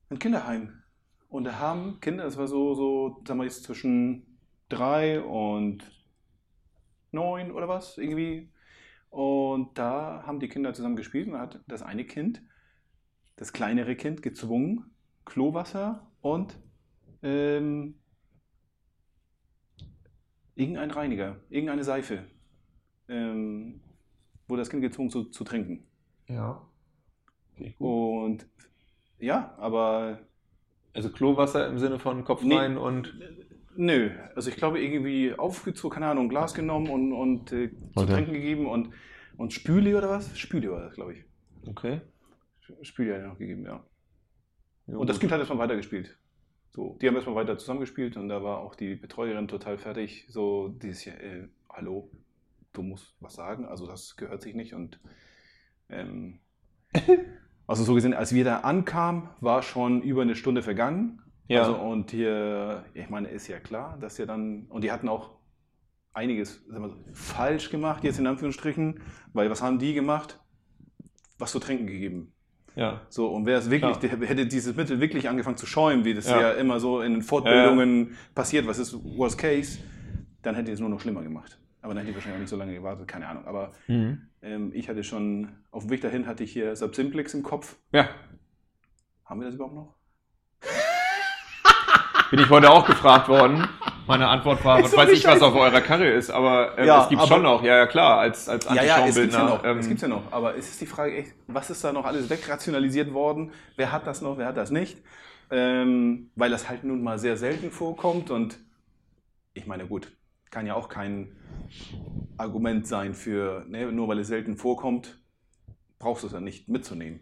[0.09, 0.81] ein Kinderheim.
[1.29, 4.37] Und da haben Kinder, das war so, so, sagen wir jetzt zwischen
[4.67, 5.89] drei und
[7.11, 8.51] neun oder was, irgendwie.
[9.09, 12.41] Und da haben die Kinder zusammen gespielt und hat das eine Kind,
[13.35, 14.90] das kleinere Kind, gezwungen,
[15.25, 16.57] Klowasser und
[17.23, 17.95] ähm,
[20.55, 22.25] irgendein Reiniger, irgendeine Seife.
[23.07, 23.81] Ähm,
[24.47, 25.85] wurde das Kind gezwungen zu, zu trinken.
[26.27, 26.61] Ja.
[27.77, 28.47] Und
[29.19, 30.19] ja, aber
[30.93, 32.55] Also Klowasser im Sinne von Kopf Nee.
[32.55, 33.13] rein und.
[33.75, 34.11] nö.
[34.35, 38.13] Also ich glaube irgendwie aufgezogen, keine Ahnung, ein Glas genommen und, und äh, zu Okay.
[38.13, 38.89] trinken gegeben und,
[39.37, 40.37] und Spüli oder was?
[40.37, 41.25] Spüli war das, glaube ich.
[41.67, 42.01] Okay.
[42.81, 43.83] Spüli hat er noch gegeben, ja.
[44.91, 45.19] Ja, Und das.
[45.19, 46.17] Kind hat erstmal weitergespielt.
[46.71, 50.25] So, die haben erstmal weiter zusammengespielt und da war auch die Betreuerin total fertig.
[50.29, 52.09] So, dieses Jahr, äh, hallo,
[52.73, 54.73] du musst was sagen, also das gehört sich nicht.
[54.73, 54.99] Und
[55.89, 56.39] ähm,
[57.67, 61.21] also so gesehen, als wir da ankamen, war schon über eine Stunde vergangen.
[61.47, 61.63] Ja.
[61.63, 65.41] Also, und hier, ich meine, ist ja klar, dass ja dann, und die hatten auch
[66.13, 69.01] einiges sagen wir so, falsch gemacht, jetzt in Anführungsstrichen,
[69.33, 70.39] weil was haben die gemacht?
[71.37, 72.33] Was zu trinken gegeben.
[72.75, 73.01] Ja.
[73.09, 74.17] So, und wäre es wirklich, Klar.
[74.17, 76.39] der, hätte dieses Mittel wirklich angefangen zu schäumen, wie das Ja.
[76.41, 79.79] ja, immer so in den Fortbildungen passiert, was ist Worst Case,
[80.41, 81.57] dann hätte es nur noch schlimmer gemacht.
[81.81, 83.45] Aber dann hätte ich wahrscheinlich auch nicht so lange gewartet, keine Ahnung.
[83.45, 84.21] Aber Mhm.
[84.41, 87.75] ähm, ich hatte schon, auf dem Weg dahin hatte ich hier Subsimplix im Kopf.
[87.91, 88.07] Ja.
[89.25, 89.95] Haben wir das überhaupt noch?
[92.29, 93.67] Bin ich heute auch gefragt worden.
[94.07, 96.87] Meine Antwort war, was doch weiß nicht ich, was auf eurer Karre ist, aber ähm,
[96.87, 99.35] Ja, es gibt aber- schon noch, ja, ja klar, als, als Ja, ja, es gibt's
[99.35, 99.63] ja noch.
[99.63, 100.31] ähm, es gibt's ja noch.
[100.31, 103.51] Aber es ist die Frage, echt, was ist da noch alles wegrationalisiert worden?
[103.77, 104.97] Wer hat das noch, wer hat das nicht?
[105.51, 108.57] Ähm, weil das halt nun mal sehr selten vorkommt und
[109.53, 110.11] ich meine, gut,
[110.49, 111.35] kann ja auch kein
[112.37, 115.19] Argument sein für, ne, nur weil es selten vorkommt,
[115.99, 117.21] brauchst du es ja nicht mitzunehmen.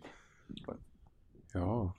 [1.54, 1.94] ja.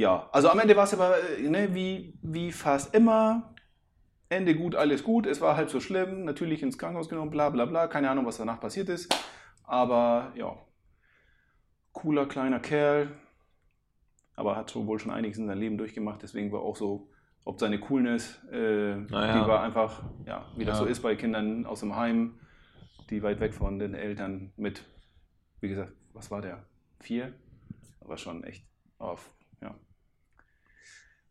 [0.00, 3.54] Ja, also am Ende war es aber äh, ne, wie, wie fast immer.
[4.30, 5.26] Ende gut, alles gut.
[5.26, 6.24] Es war halb so schlimm.
[6.24, 7.86] Natürlich ins Krankenhaus genommen, bla bla bla.
[7.86, 9.14] Keine Ahnung, was danach passiert ist.
[9.64, 10.56] Aber ja,
[11.92, 13.10] cooler kleiner Kerl.
[14.36, 16.22] Aber hat schon wohl schon einiges in seinem Leben durchgemacht.
[16.22, 17.10] Deswegen war auch so,
[17.44, 19.42] ob seine Coolness, äh, Naja.
[19.42, 20.84] die war einfach, ja, wie das Ja.
[20.84, 22.40] so ist bei Kindern aus dem Heim,
[23.10, 24.82] die weit weg von den Eltern mit,
[25.60, 26.64] wie gesagt, was war der?
[27.00, 27.34] Vier?
[28.00, 28.64] Aber schon echt
[28.98, 29.30] auf,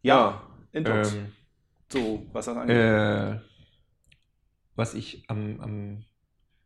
[0.02, 0.42] ja.
[0.72, 1.14] Intox.
[1.14, 1.32] Ähm,
[1.92, 2.76] so, was das angeht.
[2.76, 3.40] Äh,
[4.76, 6.06] was ich am, am,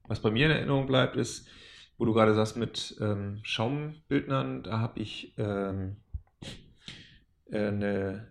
[0.08, 1.48] was bei mir in Erinnerung bleibt, ist,
[1.98, 5.98] wo du gerade sagst mit ähm, Schaumbildnern, da habe ich ähm,
[7.50, 8.28] äh, eine,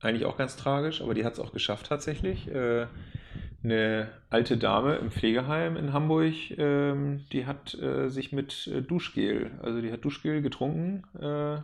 [0.00, 2.48] eigentlich auch ganz tragisch, aber die hat es auch geschafft tatsächlich.
[2.48, 2.86] Äh,
[3.62, 9.58] eine alte Dame im Pflegeheim in Hamburg, ähm, die hat äh, sich mit äh, Duschgel,
[9.62, 11.60] also die hat Duschgel getrunken äh,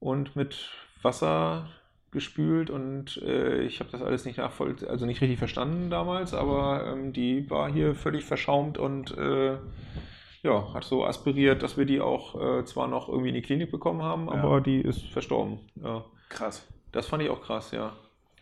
[0.00, 0.70] und mit
[1.02, 1.68] Wasser
[2.10, 6.84] gespült und äh, ich habe das alles nicht nachvoll, also nicht richtig verstanden damals, aber
[6.86, 9.56] ähm, die war hier völlig verschaumt und äh,
[10.42, 13.70] ja, hat so aspiriert, dass wir die auch äh, zwar noch irgendwie in die Klinik
[13.70, 14.32] bekommen haben, Ja.
[14.34, 15.60] aber die ist verstorben.
[15.82, 16.66] Ja, Krass.
[16.92, 17.92] das fand ich auch krass, ja.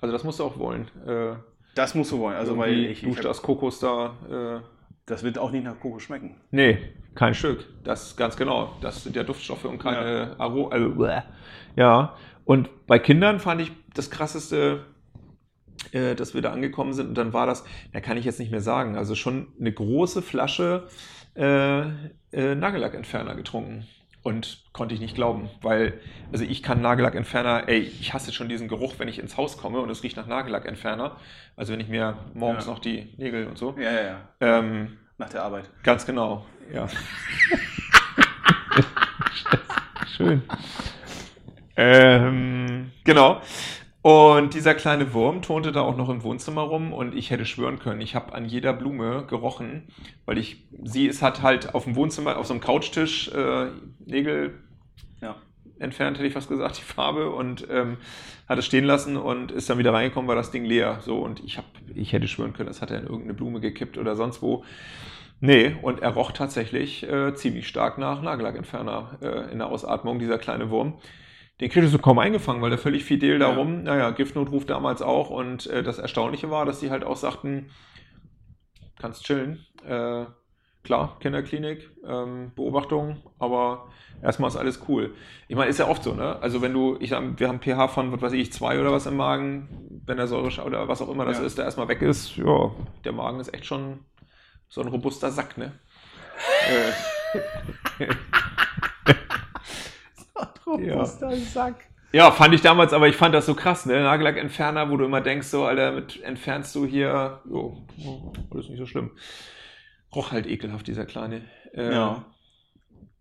[0.00, 0.88] Also das musst du auch wollen.
[1.06, 1.34] Äh,
[1.76, 2.36] Das musst du wollen.
[2.36, 4.14] Also, weil ich, duscht das Kokos da.
[4.28, 4.60] Äh,
[5.06, 6.36] das wird auch nicht nach Kokos schmecken.
[6.50, 6.78] nee,
[7.14, 7.66] kein Stück.
[7.84, 8.72] Das ganz genau.
[8.80, 10.68] Das sind ja Duftstoffe und keine Aro.
[10.68, 11.06] Also,
[11.76, 12.14] ja.
[12.44, 14.84] Und bei Kindern fand ich das krasseste,
[15.92, 17.08] äh, dass wir da angekommen sind.
[17.08, 20.22] Und dann war das, da kann ich jetzt nicht mehr sagen, also schon eine große
[20.22, 20.88] Flasche
[21.36, 21.80] äh,
[22.32, 23.86] äh, Nagellackentferner getrunken.
[24.22, 25.98] Und konnte ich nicht glauben, weil,
[26.30, 29.80] also ich kann Nagellackentferner, ey, ich hasse schon diesen Geruch, wenn ich ins Haus komme
[29.80, 31.16] und es riecht nach Nagellackentferner.
[31.56, 32.72] Also wenn ich mir morgens Ja.
[32.72, 33.74] noch die Nägel und so.
[33.78, 34.18] Ja, ja, ja.
[34.40, 35.70] Ähm, Nach der Arbeit.
[35.82, 36.86] Ganz genau, ja.
[40.16, 40.42] Schön.
[41.82, 43.40] Ähm, genau.
[44.02, 47.78] Und dieser kleine Wurm turnte da auch noch im Wohnzimmer rum und ich hätte schwören
[47.78, 49.88] können, ich habe an jeder Blume gerochen,
[50.24, 53.66] weil ich, sie ist hat halt auf dem Wohnzimmer, auf so einem Couchtisch äh,
[54.06, 54.58] Nägel
[55.20, 55.36] Ja.
[55.78, 57.98] entfernt, hätte ich fast gesagt, die Farbe und ähm,
[58.48, 61.00] hat es stehen lassen und ist dann wieder reingekommen, war das Ding leer.
[61.02, 63.96] So und ich habe, ich hätte schwören können, das hat er in irgendeine Blume gekippt
[63.98, 64.64] oder sonst wo.
[65.40, 70.38] Nee, und er roch tatsächlich äh, ziemlich stark nach Nagellackentferner äh, in der Ausatmung, dieser
[70.38, 70.94] kleine Wurm.
[71.60, 73.56] Den kriegst du kaum eingefangen, weil der völlig fidel da Ja.
[73.56, 77.70] rum, naja, Giftnotruf damals auch und äh, das Erstaunliche war, dass die halt auch sagten,
[78.98, 79.66] kannst chillen.
[79.86, 80.24] Äh,
[80.82, 83.88] klar, Kinderklinik, ähm, Beobachtung, aber
[84.22, 85.14] erstmal ist alles cool.
[85.48, 86.40] Ich meine, ist ja oft so, ne?
[86.40, 89.04] Also wenn du, ich sag, wir haben pH von, was weiß ich, zwei oder was
[89.06, 89.68] im Magen,
[90.06, 91.44] wenn der Säure oder was auch immer das Ja.
[91.44, 92.70] ist, der erstmal weg ist, ja,
[93.04, 94.00] der Magen ist echt schon
[94.70, 95.72] so ein robuster Sack, ne?
[97.98, 98.06] äh,
[100.74, 101.86] Robuster Sack.
[102.12, 104.02] ja, fand ich damals, aber ich fand das so krass, ne?
[104.02, 108.78] Nagellackentferner, wo du immer denkst, so, Alter, mit entfernst du hier, jo, jo, alles nicht
[108.78, 109.12] so schlimm.
[110.14, 111.42] Roch halt ekelhaft, dieser kleine.
[111.72, 112.26] Äh, Ja.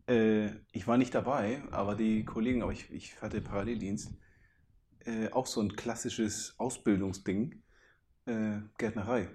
[0.07, 4.12] Äh, ich war nicht dabei, aber die Kollegen, aber ich, ich hatte Paralleldienst,
[5.05, 7.62] äh, auch so ein klassisches Ausbildungsding,
[8.25, 9.29] äh, Gärtnerei.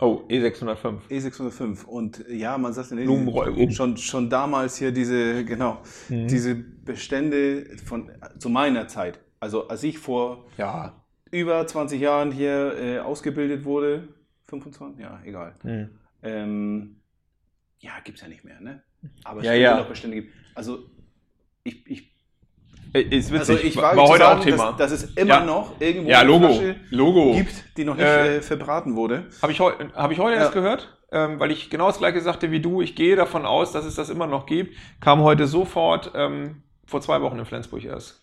[0.00, 1.08] Oh, E605.
[1.08, 1.84] E605.
[1.84, 6.26] Und ja, man sagt nee, Blumenroll- schon, schon damals hier diese, genau, Mhm.
[6.28, 9.20] diese Bestände von zu meiner Zeit.
[9.40, 11.04] Also als ich vor Ja.
[11.30, 14.08] über 20 Jahren hier äh, ausgebildet wurde,
[14.48, 15.54] 25, ja, egal.
[15.62, 15.90] Mhm.
[16.22, 16.96] Ähm,
[17.78, 18.82] ja, gibt es ja nicht mehr, ne?
[19.24, 19.76] Aber es Ja, ja.
[19.78, 20.32] noch Bestände geben.
[20.54, 20.90] Also
[21.62, 22.13] ich, ich,
[22.94, 23.34] Ist witzig.
[23.50, 24.72] also ich war, war heute sagen, auch Thema.
[24.72, 25.44] Dass, dass es immer Ja.
[25.44, 26.46] noch irgendwo ja, eine Logo.
[26.48, 27.32] Flasche Logo.
[27.32, 29.26] gibt, die noch nicht Äh, äh, verbraten wurde.
[29.42, 30.42] Habe ich, heu hab ich heute Ja.
[30.42, 32.80] erst gehört, ähm, weil ich genau das gleiche sagte wie du.
[32.82, 34.76] Ich gehe davon aus, dass es das immer noch gibt.
[35.00, 38.22] Kam heute sofort ähm, vor zwei Wochen in Flensburg erst.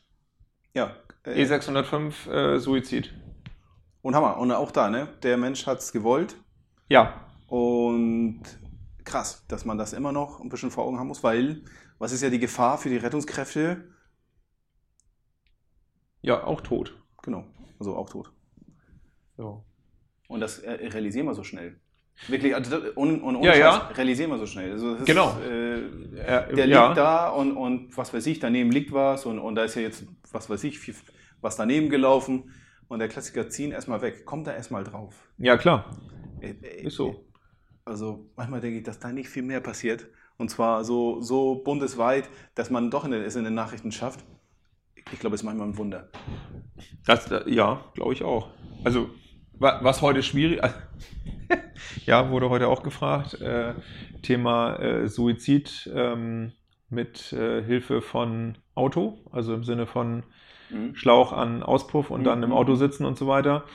[0.73, 0.91] Ja.
[1.25, 3.13] Äh, E605 äh, Suizid.
[4.01, 4.37] Und Hammer.
[4.37, 5.09] Und auch da, ne?
[5.21, 6.35] Der Mensch hat es gewollt.
[6.87, 7.13] Ja,
[7.47, 8.41] Und
[9.03, 11.61] krass, dass man das immer noch ein bisschen vor Augen haben muss, weil
[11.99, 13.83] was ist ja die Gefahr für die Rettungskräfte?
[16.21, 16.97] Ja, auch tot.
[17.23, 17.45] Genau,
[17.79, 18.31] also auch tot.
[19.37, 19.63] So.
[20.27, 21.79] Und das äh, realisieren wir so schnell.
[22.27, 23.77] Wirklich, also, und, und ohne Ja, ja.
[23.95, 24.71] Realisieren wir so schnell.
[24.71, 25.29] Also, das Genau.
[25.39, 25.71] Ist, äh,
[26.21, 26.85] Äh, der ja.
[26.87, 29.81] liegt da und, und was weiß ich, daneben liegt was und, und da ist ja
[29.81, 30.95] jetzt, was weiß ich, viel-
[31.41, 32.51] was daneben gelaufen.
[32.87, 34.25] Und der Klassiker ziehen erstmal weg.
[34.25, 35.15] Kommt da erstmal drauf.
[35.37, 35.97] Ja, klar.
[36.41, 37.25] Äh, äh, Ist so.
[37.85, 40.07] Also manchmal denke ich, dass da nicht viel mehr passiert.
[40.37, 44.23] Und zwar so, so bundesweit, dass man doch in den, es in den Nachrichten schafft.
[45.11, 46.09] Ich glaube, es ist manchmal ein Wunder.
[47.05, 48.49] Das, äh, ja, glaube ich auch.
[48.83, 49.09] Also,
[49.59, 50.61] wa- was heute schwierig.
[52.05, 53.39] ja, wurde heute auch gefragt.
[53.41, 53.73] Äh,
[54.21, 56.53] Thema äh, Suizid ähm,
[56.89, 60.23] mit äh, Hilfe von Auto, also im Sinne von
[60.69, 60.95] Mhm.
[60.95, 62.55] Schlauch an Auspuff und dann im Mhm.
[62.55, 63.65] Auto sitzen und so weiter.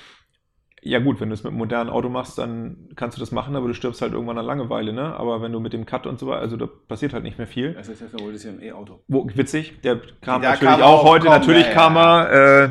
[0.87, 3.57] Ja gut, wenn du es mit einem modernen Auto machst, dann kannst du das machen,
[3.57, 5.17] aber du stirbst halt irgendwann an Langeweile, ne?
[5.17, 7.49] Aber wenn du mit dem Cut und so weiter, also da passiert halt nicht mehr
[7.49, 7.75] viel.
[7.75, 9.01] Das ist jetzt wohl das hier im E-Auto.
[9.09, 12.25] Wo, witzig, der kam Der natürlich kam auch heute, komm, natürlich ja, kam ja.
[12.25, 12.69] er, äh,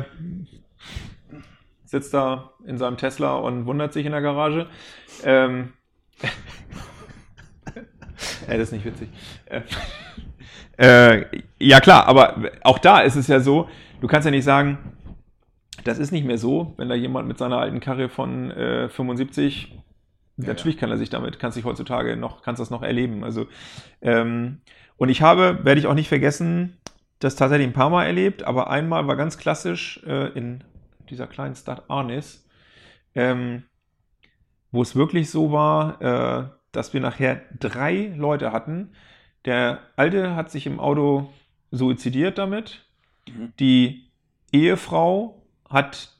[1.84, 4.66] sitzt da in seinem Tesla und wundert sich in der Garage.
[5.22, 5.74] Ähm,
[6.22, 6.30] ja,
[8.48, 9.10] das ist nicht witzig.
[9.44, 9.60] Äh,
[11.18, 11.26] äh,
[11.58, 13.68] ja klar, aber auch da ist es ja so,
[14.00, 14.95] du kannst ja nicht sagen,
[15.86, 19.72] das ist nicht mehr so, wenn da jemand mit seiner alten Karre von äh, 75,
[20.36, 23.24] Ja, natürlich kann er sich damit, kann sich heutzutage noch, kannst das noch erleben.
[23.24, 23.46] Also
[24.02, 24.60] ähm,
[24.96, 26.76] und ich habe, werde ich auch nicht vergessen,
[27.18, 30.64] das tatsächlich ein paar Mal erlebt, aber einmal war ganz klassisch äh, in
[31.08, 32.46] dieser kleinen Stadt Arnis,
[33.14, 33.62] ähm,
[34.70, 38.92] wo es wirklich so war, äh, dass wir nachher drei Leute hatten.
[39.44, 41.30] Der Alte hat sich im Auto
[41.70, 42.84] suizidiert damit.
[43.28, 43.52] Mhm.
[43.58, 44.10] Die
[44.52, 46.10] Ehefrau hat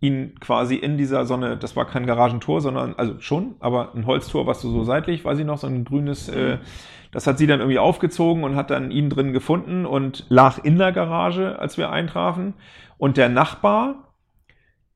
[0.00, 4.46] ihn quasi in dieser Sonne, das war kein Garagentor, sondern, also schon, aber ein Holztor,
[4.46, 6.58] was du so seitlich, weiß ich noch, so ein grünes, äh,
[7.12, 10.78] das hat sie dann irgendwie aufgezogen und hat dann ihn drin gefunden und lag in
[10.78, 12.54] der Garage, als wir eintrafen.
[12.96, 14.10] Und der Nachbar,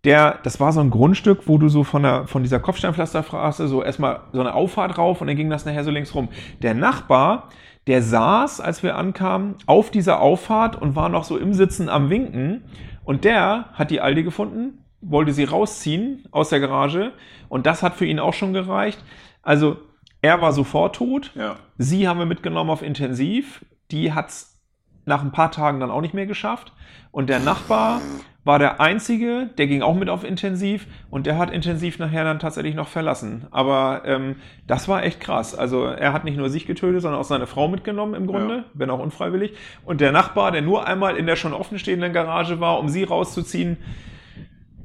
[0.04, 3.82] der, das war so ein Grundstück, wo du so von, der, von dieser Kopfsteinpflasterstraße so
[3.82, 6.28] erstmal so eine Auffahrt rauf und dann ging das nachher so links rum.
[6.62, 7.48] Der Nachbar,
[7.86, 12.10] der saß, als wir ankamen, auf dieser Auffahrt und war noch so im Sitzen am
[12.10, 12.64] Winken.
[13.04, 17.12] Und der hat die Alte gefunden, wollte sie rausziehen aus der Garage
[17.48, 19.02] und das hat für ihn auch schon gereicht.
[19.42, 19.76] Also
[20.22, 21.32] er war sofort tot.
[21.34, 21.56] Ja.
[21.76, 23.64] Sie haben wir mitgenommen auf Intensiv.
[23.90, 24.62] Die hat es
[25.04, 26.72] nach ein paar Tagen dann auch nicht mehr geschafft.
[27.10, 28.00] Und der Nachbar
[28.44, 32.38] war der Einzige, der ging auch mit auf Intensiv und der hat Intensiv nachher dann
[32.38, 33.46] tatsächlich noch verlassen.
[33.50, 35.54] Aber ähm, das war echt krass.
[35.54, 38.64] Also er hat nicht nur sich getötet, sondern auch seine Frau mitgenommen im Grunde, Ja.
[38.74, 39.54] wenn auch unfreiwillig.
[39.86, 43.78] Und der Nachbar, der nur einmal in der schon offenstehenden Garage war, um sie rauszuziehen,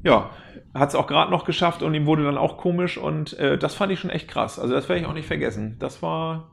[0.02, 0.30] ja,
[0.72, 3.74] hat es auch gerade noch geschafft und ihm wurde dann auch komisch und äh, das
[3.74, 4.58] fand ich schon echt krass.
[4.58, 5.76] Also das werde ich auch nicht vergessen.
[5.80, 6.52] Das war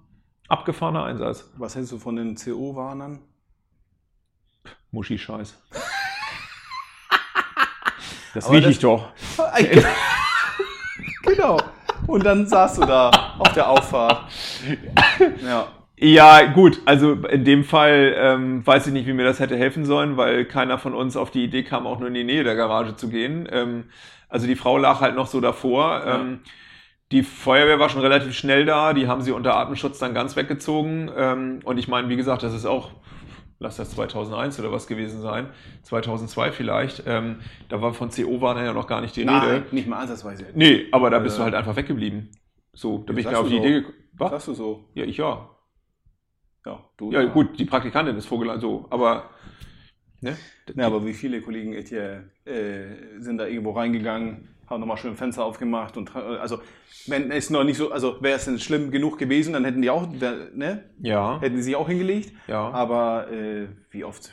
[0.49, 1.53] abgefahrener Einsatz.
[1.57, 3.19] Was hältst du von den CO-Warnern?
[4.91, 5.57] Muschi-Scheiß.
[8.37, 9.09] Das rieche ich doch.
[11.23, 11.57] genau.
[12.05, 14.31] Und dann saßt du da auf der Auffahrt.
[15.43, 15.69] Ja.
[15.99, 19.85] Ja, gut, also in dem Fall ähm, weiß ich nicht, wie mir das hätte helfen
[19.85, 22.55] sollen, weil keiner von uns auf die Idee kam, auch nur in die Nähe der
[22.55, 23.49] Garage zu gehen.
[23.51, 23.85] Ähm,
[24.29, 26.03] also die Frau lag halt noch so davor.
[26.05, 26.19] Ja.
[26.19, 26.41] Ähm,
[27.11, 31.09] die Feuerwehr war schon relativ schnell da, die haben sie unter Atemschutz dann ganz weggezogen.
[31.17, 32.91] Ähm, und ich meine, wie gesagt, das ist auch,
[33.59, 35.49] lass das 2001 oder was gewesen sein,
[35.83, 37.03] 2002 vielleicht.
[37.05, 37.37] Ähm,
[37.69, 39.31] da war von CO-Warner ja noch gar nicht die Rede.
[39.31, 40.45] Nein, nicht mal ansatzweise.
[40.53, 42.29] Nee, aber da bist Äh, du halt einfach weggeblieben.
[42.73, 43.59] So, da bin ich mir auf die so.
[43.59, 43.95] Idee gekommen.
[44.13, 44.29] Was?
[44.31, 44.89] Sagst du so?
[44.93, 45.49] Ja, ich ja.
[46.65, 47.11] Ja, du.
[47.11, 49.29] Ja, gut, die Praktikantin ist Vogel, so, aber.
[50.21, 50.35] Ne?
[50.75, 55.43] Ja, aber wie viele Kollegen hier äh, sind da irgendwo reingegangen, haben nochmal schön Fenster
[55.45, 56.59] aufgemacht und also
[57.07, 59.89] wenn es noch nicht so, also wäre es denn schlimm genug gewesen, dann hätten die
[59.89, 60.07] auch,
[60.53, 62.33] ne, Ja, hätten die sich auch hingelegt.
[62.47, 62.69] ja.
[62.71, 64.29] Aber äh, wie oft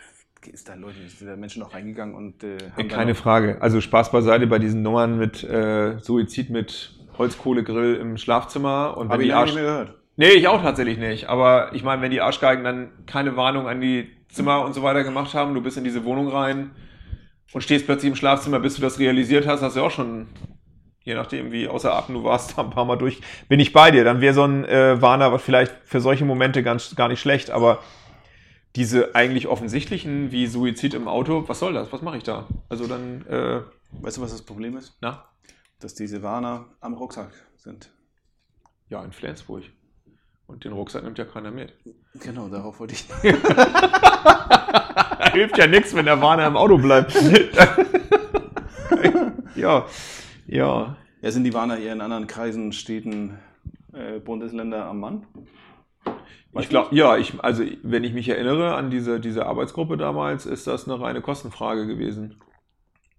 [0.53, 3.59] ist da Leute, sind da Menschen noch reingegangen und äh, haben Keine Frage.
[3.61, 9.13] Also Spaß beiseite bei diesen Nummern mit äh, Suizid mit Holzkohlegrill im Schlafzimmer und wenn
[9.13, 9.95] Habe ich die Arsch nicht mehr gehört.
[10.17, 11.29] Nee, ich auch tatsächlich nicht.
[11.29, 15.03] Aber ich meine, wenn die Arschgeigen dann keine Warnung an die Zimmer und so weiter
[15.05, 16.71] gemacht haben, du bist in diese Wohnung rein
[17.53, 20.27] und stehst plötzlich im Schlafzimmer, bis du das realisiert hast, hast du auch schon,
[21.03, 24.05] je nachdem wie außer Atem du warst, ein paar Mal durch, bin ich bei dir.
[24.05, 27.51] Dann wäre so ein äh, Warner was vielleicht für solche Momente ganz, gar nicht schlecht.
[27.51, 27.81] Aber
[28.77, 31.93] diese eigentlich offensichtlichen wie Suizid im Auto, was soll das?
[31.93, 32.49] Was mache ich da?
[32.69, 33.61] Also dann, äh,
[34.01, 34.97] Weißt du, was das Problem ist?
[35.01, 35.25] na,
[35.79, 37.91] Dass diese Warner am Rucksack sind.
[38.89, 39.63] ja, in Flensburg.
[40.47, 41.73] Und den Rucksack nimmt ja keiner mit.
[42.21, 43.07] Genau, darauf wollte ich.
[45.33, 47.15] Hilft ja nichts, wenn der Warner im Auto bleibt.
[49.57, 49.87] ja,
[50.47, 50.97] ja.
[51.23, 53.39] Ja, sind die Warner hier in anderen Kreisen, Städten,
[53.93, 55.27] äh, Bundesländer am Mann?
[56.61, 60.67] Ich glaube, ja, ich, also wenn ich mich erinnere an diese, diese Arbeitsgruppe damals, ist
[60.67, 62.41] das eine reine Kostenfrage gewesen.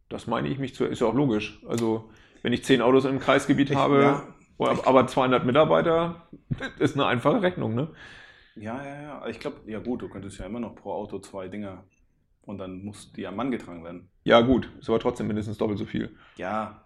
[0.07, 1.59] Das meine ich mich zu, ist ja auch logisch.
[1.67, 2.09] Also,
[2.43, 4.23] wenn ich zehn Autos im Kreisgebiet Ich- habe, ja.
[4.57, 6.27] Aber 200 Mitarbeiter,
[6.79, 7.89] ist eine einfache Rechnung, ne?
[8.55, 9.27] Ja, ja, ja.
[9.27, 11.83] Ich glaube, ja gut, du könntest ja immer noch pro Auto zwei Dinger
[12.43, 14.09] und dann muss die am Mann getragen werden.
[14.23, 16.15] Ja, gut, ist aber trotzdem mindestens doppelt so viel.
[16.37, 16.81] Ja.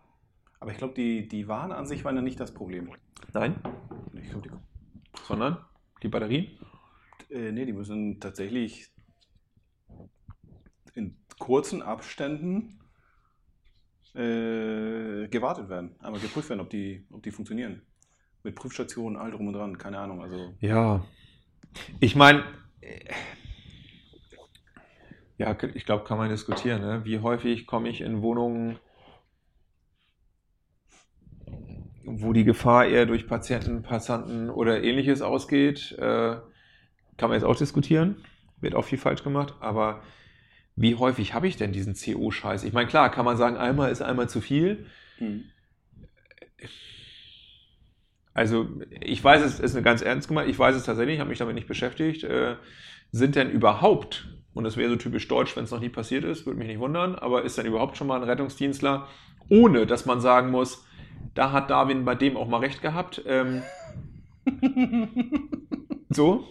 [0.60, 2.91] Aber ich glaube, die, die Waren an sich waren ja nicht das Problem.
[3.34, 3.55] Nein,
[4.13, 4.49] Ich glaube,
[5.23, 5.58] sondern
[6.01, 6.47] die Batterien?
[7.29, 8.89] die, äh, nee, die müssen tatsächlich
[10.95, 12.78] in kurzen Abständen
[14.15, 15.95] äh, gewartet werden.
[16.00, 17.82] Einmal geprüft werden, ob die, ob die funktionieren.
[18.43, 20.22] Mit Prüfstationen, all drum und dran, keine Ahnung.
[20.22, 21.06] Also, Ja.
[22.00, 22.43] Ich meine,
[25.38, 26.82] ja, ich glaube, kann man diskutieren.
[26.82, 27.06] Ne?
[27.06, 28.78] Wie häufig komme ich in Wohnungen,
[32.04, 35.93] wo die Gefahr eher durch Patienten, Passanten oder ähnliches ausgeht?
[35.98, 36.38] Äh,
[37.17, 38.24] kann man jetzt auch diskutieren.
[38.60, 39.54] Wird auch viel falsch gemacht.
[39.62, 40.02] Aber
[40.79, 42.63] wie häufig habe ich denn diesen CO-Scheiß?
[42.63, 44.85] Ich meine, klar, kann man sagen, einmal ist einmal zu viel.
[45.17, 45.43] hm.
[48.33, 48.69] Also,
[49.01, 51.39] ich weiß, es ist eine ganz ernst gemeint, ich weiß es tatsächlich, ich habe mich
[51.39, 52.23] damit nicht beschäftigt.
[52.23, 52.55] Äh,
[53.11, 56.45] sind denn überhaupt, und das wäre so typisch deutsch, wenn es noch nie passiert ist,
[56.45, 59.07] würde mich nicht wundern, aber ist denn überhaupt schon mal ein Rettungsdienstler,
[59.49, 60.85] ohne dass man sagen muss,
[61.33, 63.21] da hat Darwin bei dem auch mal recht gehabt.
[63.25, 63.63] Ähm,
[66.09, 66.47] so.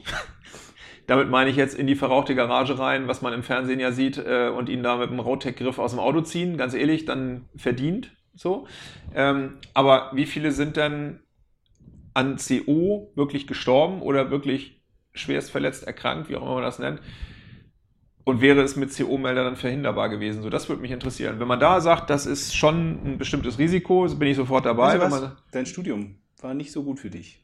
[1.09, 4.18] Damit meine ich jetzt in die verrauchte Garage rein, was man im Fernsehen ja sieht,
[4.18, 8.14] äh, und ihn da mit einem Rautec-Griff aus dem Auto ziehen, ganz ehrlich, dann verdient.
[8.35, 8.66] So.
[9.14, 11.21] Ähm, aber wie viele sind denn
[12.12, 14.83] an CO wirklich gestorben oder wirklich
[15.14, 17.01] schwerst verletzt, erkrankt, wie auch immer man das nennt?
[18.25, 20.42] Und wäre es mit CO-Melder dann verhinderbar gewesen?
[20.42, 21.40] So, das würde mich interessieren.
[21.40, 25.01] Wenn man da sagt, das ist schon ein bestimmtes Risiko, bin ich sofort dabei.
[25.01, 25.21] Wenn was?
[25.23, 27.42] man, Dein Studium war nicht so gut für dich.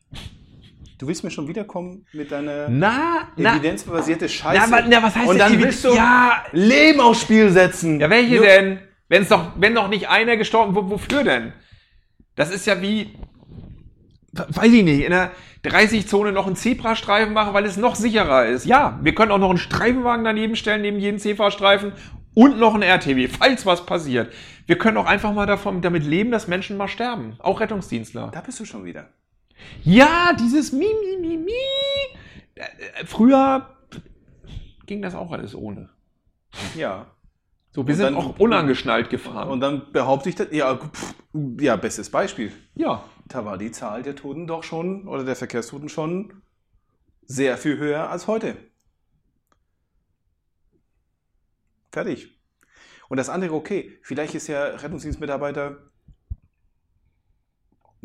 [0.98, 4.70] Du willst mir schon wiederkommen mit deiner na, evidenzbasierte Scheiße.
[4.70, 8.00] na, na, was heißt Und denn dann willst du Ja, Leben aufs Spiel setzen.
[8.00, 8.78] ja, welche Nur- denn?
[9.09, 11.52] Wenn's doch, wenn doch nicht einer gestorben, wo, wofür denn?
[12.37, 13.14] Das ist ja wie,
[14.33, 15.30] weiß ich nicht, in der
[15.64, 18.64] 30-Zone noch einen Zebrastreifen machen, weil es noch sicherer ist.
[18.66, 21.92] Ja, wir können auch noch einen Streifenwagen daneben stellen, neben jeden Zebrastreifen
[22.35, 24.33] und noch einen RTW, falls was passiert.
[24.66, 27.37] Wir können auch einfach mal davon, damit leben, dass Menschen mal sterben.
[27.40, 28.30] Auch Rettungsdienstler.
[28.33, 29.09] Da bist du schon wieder.
[29.85, 31.53] Ja, dieses Mi, Mi, Mi, Mi.
[32.55, 32.62] Äh,
[33.00, 33.77] äh, Früher
[34.87, 35.90] ging das auch alles ohne.
[36.77, 37.07] Ja.
[37.72, 39.48] So, wir Und sind dann- auch unangeschnallt gefahren.
[39.50, 41.14] Und dann behaupte ich, das, ja, pff,
[41.61, 42.53] ja, bestes Beispiel.
[42.74, 46.42] ja, Da war die Zahl der Toten doch schon, oder der Verkehrstoten schon
[47.27, 48.57] sehr viel höher als heute.
[51.92, 52.38] Fertig.
[53.09, 55.79] Und das andere, okay, vielleicht ist ja Rettungsdienstmitarbeiter,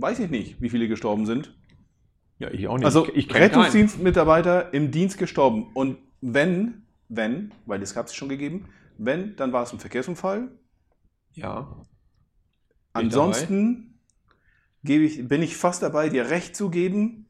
[0.02, 1.56] weiß ich nicht, wie viele gestorben sind.
[2.40, 2.86] ja, ich auch nicht.
[2.86, 3.44] Also ich keinen.
[3.44, 5.72] Rettungsdienstmitarbeiter im Dienst gestorben.
[5.74, 10.50] Und wenn, wenn, weil das gab es schon gegeben, wenn, dann war es ein Verkehrsunfall.
[11.34, 11.76] Ja.
[11.80, 11.86] Ich
[12.94, 14.00] Ansonsten
[14.84, 17.28] gebe ich, bin ich fast dabei, dir recht zu geben,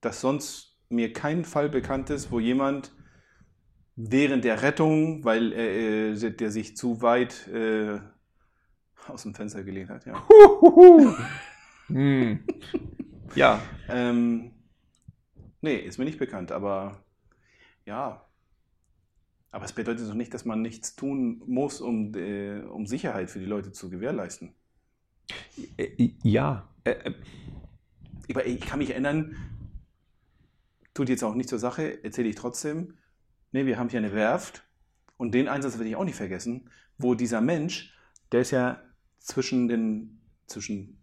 [0.00, 2.92] dass sonst mir kein Fall bekannt ist, wo jemand
[3.96, 8.00] während der Rettung, weil äh, der sich zu weit äh,
[9.12, 10.26] aus dem Fenster gelehnt hat, ja.
[11.88, 12.44] Hm.
[13.34, 14.52] Ja, Ähm,
[15.60, 17.02] nee, ist mir nicht bekannt, aber
[17.84, 18.24] ja.
[19.52, 23.40] Aber es bedeutet doch nicht, dass man nichts tun muss, um, äh, um Sicherheit für
[23.40, 24.54] die Leute zu gewährleisten.
[25.76, 26.68] Äh, ja.
[26.84, 27.12] Äh,
[28.28, 29.36] äh, ich kann mich erinnern,
[30.94, 32.96] tut jetzt auch nicht zur Sache, erzähle ich trotzdem.
[33.52, 34.62] Ne, wir haben hier eine Werft
[35.16, 37.98] und den Einsatz werde ich auch nicht vergessen, wo dieser Mensch,
[38.30, 38.80] der ist ja
[39.20, 40.98] zwischen den, zwischen,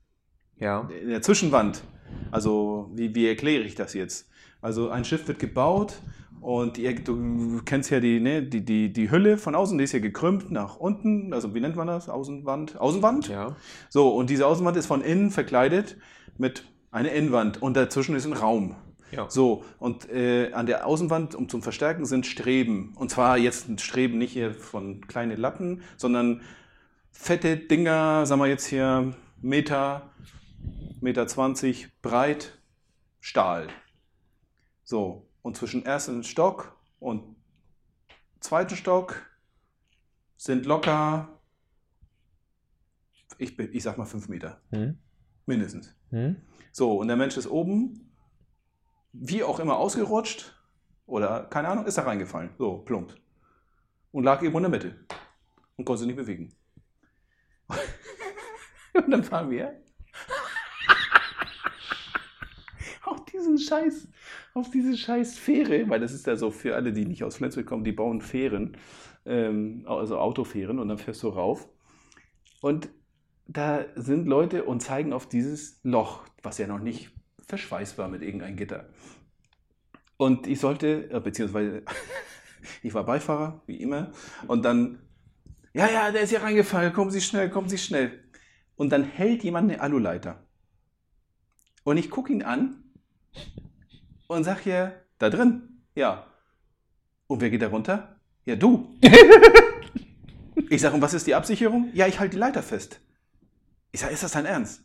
[0.57, 0.89] ja.
[1.01, 1.83] in der Zwischenwand.
[2.31, 4.29] Also, wie, wie erkläre ich das jetzt?
[4.61, 6.01] Also, ein Schiff wird gebaut
[6.39, 9.93] Und ihr, du kennst ja die, ne, die, die, die Hülle von außen, die ist
[9.93, 11.33] ja gekrümmt nach unten.
[11.33, 12.09] Also wie nennt man das?
[12.09, 12.79] Außenwand?
[12.79, 13.27] Außenwand?
[13.27, 13.55] Ja.
[13.89, 15.97] So, und diese Außenwand ist von innen verkleidet
[16.37, 18.75] mit einer Innenwand und dazwischen ist ein Raum.
[19.11, 19.29] Ja.
[19.29, 22.93] So, und äh, an der Außenwand, um zum Verstärken, sind Streben.
[22.95, 26.41] Und zwar jetzt ein Streben nicht hier von kleinen Latten, sondern
[27.17, 30.09] fette Dinger, sagen wir jetzt hier Meter,
[31.01, 32.57] Meter 20 breit,
[33.19, 33.67] Stahl.
[34.83, 37.35] So, und zwischen ersten Stock und
[38.39, 39.25] zweiten Stock
[40.37, 41.27] sind locker,
[43.37, 44.97] ich, ich sag mal fünf Meter, Hm?
[45.45, 45.93] mindestens.
[46.11, 46.37] Hm?
[46.71, 48.11] So, und der Mensch ist oben,
[49.11, 50.53] wie auch immer, ausgerutscht
[51.07, 52.51] oder keine Ahnung, ist da reingefallen.
[52.57, 53.15] So, plump.
[54.11, 55.05] Und lag irgendwo in der Mitte
[55.75, 56.53] und konnte sich nicht bewegen.
[59.05, 59.73] und dann fahren wir
[63.03, 64.07] auf diesen Scheiß,
[64.53, 67.65] auf diese scheiß Fähre, weil das ist ja so für alle, die nicht aus Flensburg
[67.65, 68.77] kommen, die bauen Fähren,
[69.25, 71.67] ähm, also Autofähren und dann fährst du rauf.
[72.61, 72.89] Und
[73.47, 77.11] da sind Leute und zeigen auf dieses Loch, was ja noch nicht
[77.47, 78.89] verschweißt war mit irgendeinem Gitter.
[80.17, 81.83] Und ich sollte, äh, beziehungsweise
[82.83, 84.11] ich war Beifahrer, wie immer,
[84.47, 84.99] und dann,
[85.73, 88.23] ja, ja, der ist hier reingefallen, kommen Sie schnell, kommen Sie schnell.
[88.77, 90.47] Und dann hält jemand eine Aluleiter.
[91.83, 92.83] Und ich gucke ihn an
[94.27, 96.25] und sag hier, da drin, ja.
[97.27, 98.19] Und wer geht da runter?
[98.45, 98.97] Ja, du.
[100.69, 101.89] Ich sage, und was ist die Absicherung?
[101.93, 102.99] Ja, ich halte die Leiter fest.
[103.91, 104.83] Ich sage, ist das dein Ernst?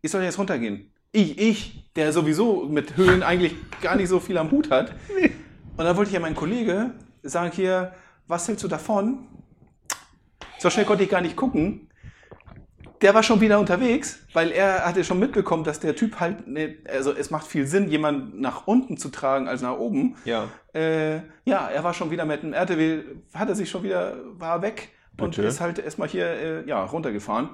[0.00, 0.90] Ich soll jetzt runtergehen.
[1.12, 4.94] Ich, ich, der sowieso mit Höhlen eigentlich gar nicht so viel am Hut hat.
[5.76, 7.94] Und dann wollte ich ja meinen Kollege sagen hier,
[8.26, 9.26] was hältst du davon?
[10.58, 11.87] So schnell konnte ich gar nicht gucken.
[13.00, 16.76] Der war schon wieder unterwegs, weil er hatte schon mitbekommen, dass der Typ halt, ne,
[16.92, 20.16] also es macht viel Sinn, jemanden nach unten zu tragen als nach oben.
[20.24, 20.48] Ja.
[20.74, 23.02] Äh, ja, er war schon wieder mit dem RTW,
[23.34, 24.88] hat er sich schon wieder, war weg
[25.20, 25.42] und Bitte?
[25.46, 27.50] ist halt erstmal hier äh, ja, runtergefahren.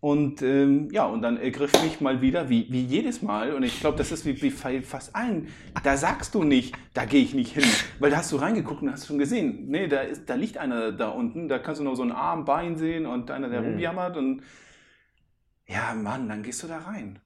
[0.00, 3.80] Und ähm, ja, und dann ergriff mich mal wieder, wie, wie jedes Mal, und ich
[3.80, 5.48] glaube, das ist wie, wie fast allen,
[5.82, 7.64] da sagst du nicht, da gehe ich nicht hin,
[7.98, 10.92] weil da hast du reingeguckt und hast schon gesehen, nee, da, ist, da liegt einer
[10.92, 13.66] da unten, da kannst du nur so einen Arm, Bein sehen und einer, der Mhm.
[13.72, 14.42] rumjammert und
[15.68, 17.18] ja, Mann, dann gehst du da rein.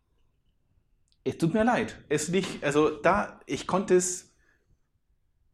[1.24, 1.97] Es tut mir leid.
[2.09, 4.34] Es nicht, also da, ich konnte es,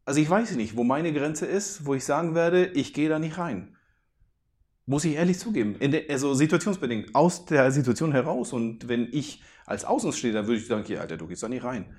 [0.07, 3.19] also ich weiß nicht, wo meine Grenze ist, wo ich sagen werde, ich gehe da
[3.19, 3.77] nicht rein.
[4.87, 5.77] Muss ich ehrlich zugeben.
[5.81, 8.55] In der, also situationsbedingt, aus der Situation heraus.
[8.55, 11.95] Und wenn ich als Außenstehender würde ich sagen, hier, Alter, du gehst da nicht rein.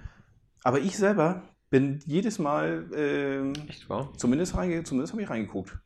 [0.64, 4.12] Aber ich selber bin jedes Mal, ähm, Echt wahr?
[4.18, 5.78] zumindest, reinge zumindest habe ich reingeguckt.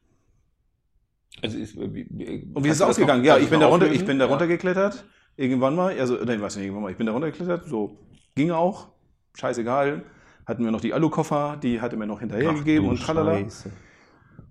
[1.41, 3.23] Also ist, wie, wie, Und wie ist es ausgegangen?
[3.23, 4.45] Ja, ich bin, da runter, ich bin da runter.
[4.45, 5.03] runtergeklettert.
[5.35, 5.97] Irgendwann mal.
[5.99, 6.91] Also, nein, weiß nicht, irgendwann mal.
[6.91, 7.65] Ich bin da runtergeklettert.
[7.65, 7.97] So,
[8.35, 8.89] ging auch.
[9.35, 10.03] Scheißegal.
[10.45, 13.47] Hatten wir noch die Alukoffer, die hatte mir noch hinterhergegeben und tralala.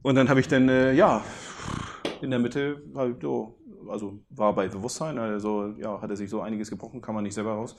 [0.00, 1.22] Und dann habe ich dann, äh, ja,
[2.22, 3.58] in der Mitte halt so,
[3.88, 7.34] also war bei Bewusstsein, also ja, hat er sich so einiges gebrochen, kann man nicht
[7.34, 7.76] selber raus.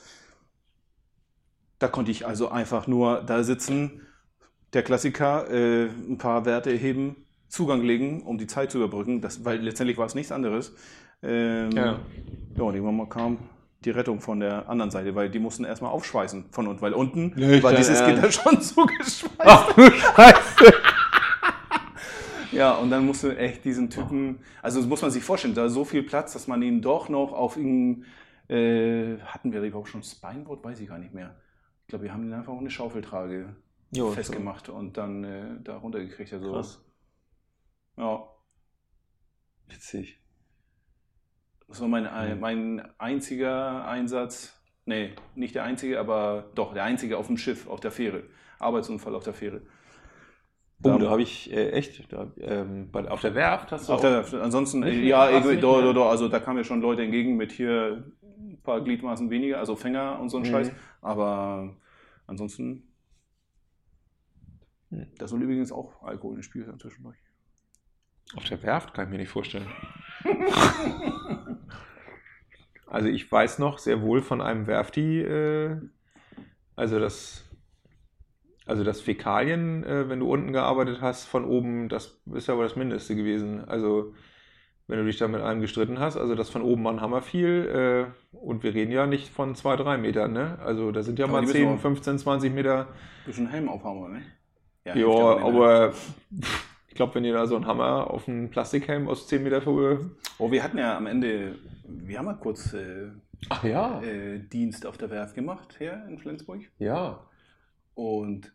[1.79, 4.01] Da konnte ich also einfach nur da sitzen,
[4.73, 9.45] der Klassiker, äh, ein paar Werte heben, Zugang legen, um die Zeit zu überbrücken, das,
[9.45, 10.73] weil letztendlich war es nichts anderes.
[11.21, 11.99] Ähm, Ja.
[12.55, 13.37] ja, und irgendwann mal kam
[13.85, 17.27] die Rettung von der anderen Seite, weil die mussten erstmal aufschweißen von unten, weil unten
[17.35, 18.41] Nicht war dieses Gitter Ernst?
[18.41, 19.35] schon zugeschweißt.
[19.37, 20.73] Ach du Scheiße.
[22.51, 25.65] Ja, und dann musst du echt diesen Typen, also das muss man sich vorstellen, da
[25.65, 28.05] ist so viel Platz, dass man ihn doch noch auf ihn,
[28.47, 31.35] äh, hatten wir überhaupt schon Spineboard, weiß ich gar nicht mehr.
[31.81, 33.55] Ich glaube, wir haben ihn einfach auf eine Schaufeltrage
[33.91, 36.31] Jo, festgemacht und dann äh, da runtergekriegt.
[36.33, 36.79] Also, Krass.
[37.97, 38.27] Ja,
[39.67, 40.19] Witzig.
[41.67, 42.03] das war mein,
[42.35, 42.39] Mhm.
[42.39, 47.79] mein einziger Einsatz, nee, nicht der einzige, aber doch, der einzige auf dem Schiff, auf
[47.79, 48.23] der Fähre.
[48.59, 49.61] Arbeitsunfall auf der Fähre.
[50.85, 53.99] Oh, da habe ich äh, echt, da, ähm, bei, auf der Werft hast du Auf
[54.03, 57.03] auch- der, ansonsten, äh, ja, nicht do, do, do, also da kamen ja schon Leute
[57.03, 60.47] entgegen mit hier ein paar Gliedmaßen weniger, also Fänger und so ein Mhm.
[60.47, 60.71] Scheiß.
[61.01, 61.77] Aber
[62.27, 62.91] ansonsten,
[64.89, 65.07] Hm.
[65.17, 67.17] da soll übrigens auch Alkohol ins Spiel sein zwischendurch.
[68.35, 69.67] Auf der Werft kann ich mir nicht vorstellen.
[72.87, 75.77] also ich weiß noch sehr wohl von einem Werfti, äh,
[76.75, 77.43] also das,
[78.65, 82.63] also das Fäkalien, äh, wenn du unten gearbeitet hast, von oben, das ist ja wohl
[82.63, 83.63] das Mindeste gewesen.
[83.67, 84.13] Also
[84.87, 88.09] wenn du dich da mit einem gestritten hast, also das von oben an Hammer fiel,
[88.33, 90.57] äh, und wir reden ja nicht von zwei, drei Metern, ne?
[90.63, 92.87] Also da sind ja Aber mal die müssen 10, auch- 15, 20 Meter.
[93.25, 94.21] Bisschen Helm aufhaben, ne?
[94.85, 95.05] Ja, ne?
[95.41, 95.93] aber
[96.93, 100.11] ich glaube, wenn ihr da so einen Hammer auf einen Plastikhelm aus 10 Meter Höhe.
[100.37, 101.55] Oh, wir hatten ja am Ende,
[101.87, 103.07] wir haben ja kurz äh,
[103.49, 103.99] Ach ja.
[104.03, 106.61] äh, Dienst auf der Werft gemacht, hier in Flensburg.
[106.77, 107.25] Ja.
[107.95, 108.53] Und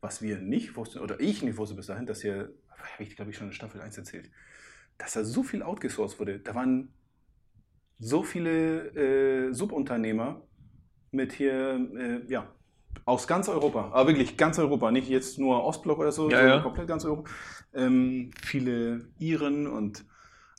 [0.00, 3.32] was wir nicht wussten, oder ich nicht wusste bis dahin, dass hier, habe ich glaube
[3.32, 4.30] ich schon in Staffel 1 erzählt,
[4.96, 6.38] dass da so viel outgesourced wurde.
[6.38, 6.94] Da waren
[7.98, 10.40] so viele äh, Subunternehmer
[11.10, 12.46] mit hier, äh, ja,
[13.04, 16.56] aus ganz Europa, aber wirklich ganz Europa, nicht jetzt nur Ostblock oder so, Ja, sondern
[16.58, 16.62] ja.
[16.62, 17.30] komplett ganz Europa.
[17.74, 20.04] Ähm, viele Iren und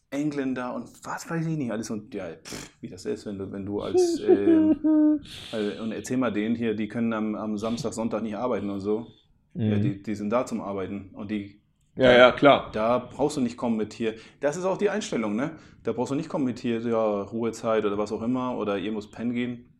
[0.09, 1.89] Engländer und was weiß ich nicht alles.
[1.89, 5.19] Und ja, pff, wie das ist, wenn du, wenn du als, ähm,
[5.51, 8.81] also, und erzähl mal denen hier, die können am, am Samstag, Sonntag nicht arbeiten und
[8.81, 9.07] so.
[9.55, 11.61] Ja, die, die sind da zum Arbeiten und die,
[11.95, 12.71] ja, ja, klar.
[12.71, 14.15] da brauchst du nicht kommen mit hier.
[14.39, 15.51] Das ist auch die Einstellung, ne?
[15.83, 18.91] Da brauchst du nicht kommen mit hier, ja, Ruhezeit oder was auch immer oder ihr
[18.91, 19.72] muss pennen gehen.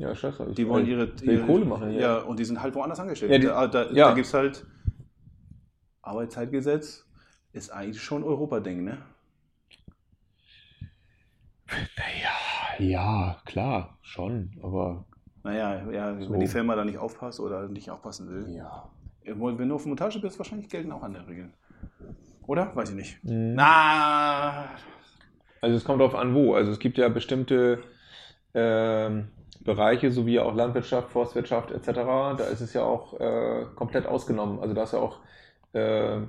[0.00, 0.52] Ja, scheiße.
[0.56, 2.00] Die wollen ihre, will ihre Kohle machen, ja.
[2.00, 3.30] Ja, und die sind halt woanders angestellt.
[3.32, 4.08] Ja, die- da da, ja.
[4.08, 4.64] da gibt es halt
[6.00, 7.06] Arbeitszeitgesetz,
[7.52, 8.96] ist eigentlich schon Europa-Ding, ne?
[11.96, 15.04] Naja, ja, klar, schon, aber
[15.42, 16.30] Naja, ja, So.
[16.32, 18.54] wenn die Firma da nicht aufpasst oder nicht aufpassen will.
[18.56, 18.88] ja.
[19.22, 21.52] Wenn du auf Montage bist, wahrscheinlich gelten auch andere Regeln.
[22.46, 22.74] Oder?
[22.74, 23.22] Weiß ich nicht.
[23.22, 23.54] Mhm.
[23.54, 24.64] Na,
[25.60, 26.54] Also es kommt darauf an, wo.
[26.54, 27.82] Also es gibt ja bestimmte
[28.54, 29.28] ähm,
[29.60, 31.86] Bereiche, sowie auch Landwirtschaft, Forstwirtschaft etc.
[32.38, 34.58] Da ist es ja auch äh, komplett ausgenommen.
[34.60, 35.18] Also da ist ja auch
[35.72, 36.20] äh,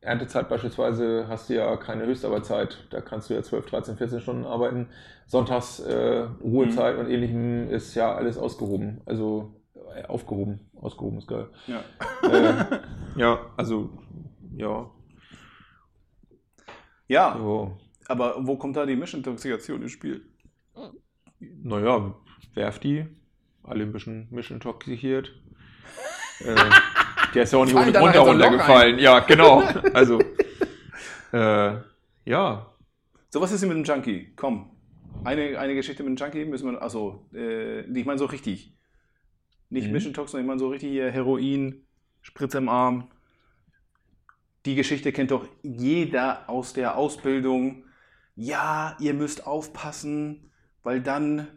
[0.00, 2.86] Erntezeit beispielsweise, hast du ja keine Höchstarbeitszeit.
[2.90, 4.88] Da kannst du ja 12, 13, 14 Stunden arbeiten.
[5.26, 9.00] Sonntags äh, Ruhezeit und ähnlichem ist ja alles ausgehoben.
[9.06, 9.54] Also
[9.94, 10.68] äh, aufgehoben.
[10.80, 11.48] Ausgehoben ist geil.
[11.66, 11.80] ja.
[12.28, 12.80] äh,
[13.16, 13.90] ja, also
[14.56, 14.90] ja.
[17.08, 17.76] Ja, So.
[18.08, 20.22] aber wo kommt da die Mischintoxikation ins Spiel?
[21.62, 22.14] Naja,
[22.54, 23.06] werft die.
[23.62, 25.32] Alle ein bisschen mischintoxikiert.
[26.40, 26.54] äh,
[27.34, 28.98] der ist ja auch nicht ohne da Grund halt so darunter Loch gefallen.
[28.98, 29.62] Ja, genau.
[29.94, 30.20] Also,
[31.32, 31.76] äh,
[32.24, 32.74] ja.
[33.28, 34.32] So, was ist denn mit dem Junkie?
[34.36, 34.70] Komm.
[35.22, 38.74] Eine, eine Geschichte mit dem Junkie müssen wir, also, äh, ich meine so richtig.
[39.68, 39.92] Nicht Mhm.
[39.92, 41.86] Mischentox, sondern ich meine so richtig hier Heroin,
[42.22, 43.10] Spritze im Arm.
[44.66, 47.84] Die Geschichte kennt doch jeder aus der Ausbildung.
[48.34, 50.49] Ja, ihr müsst aufpassen,
[50.82, 51.48] weil dann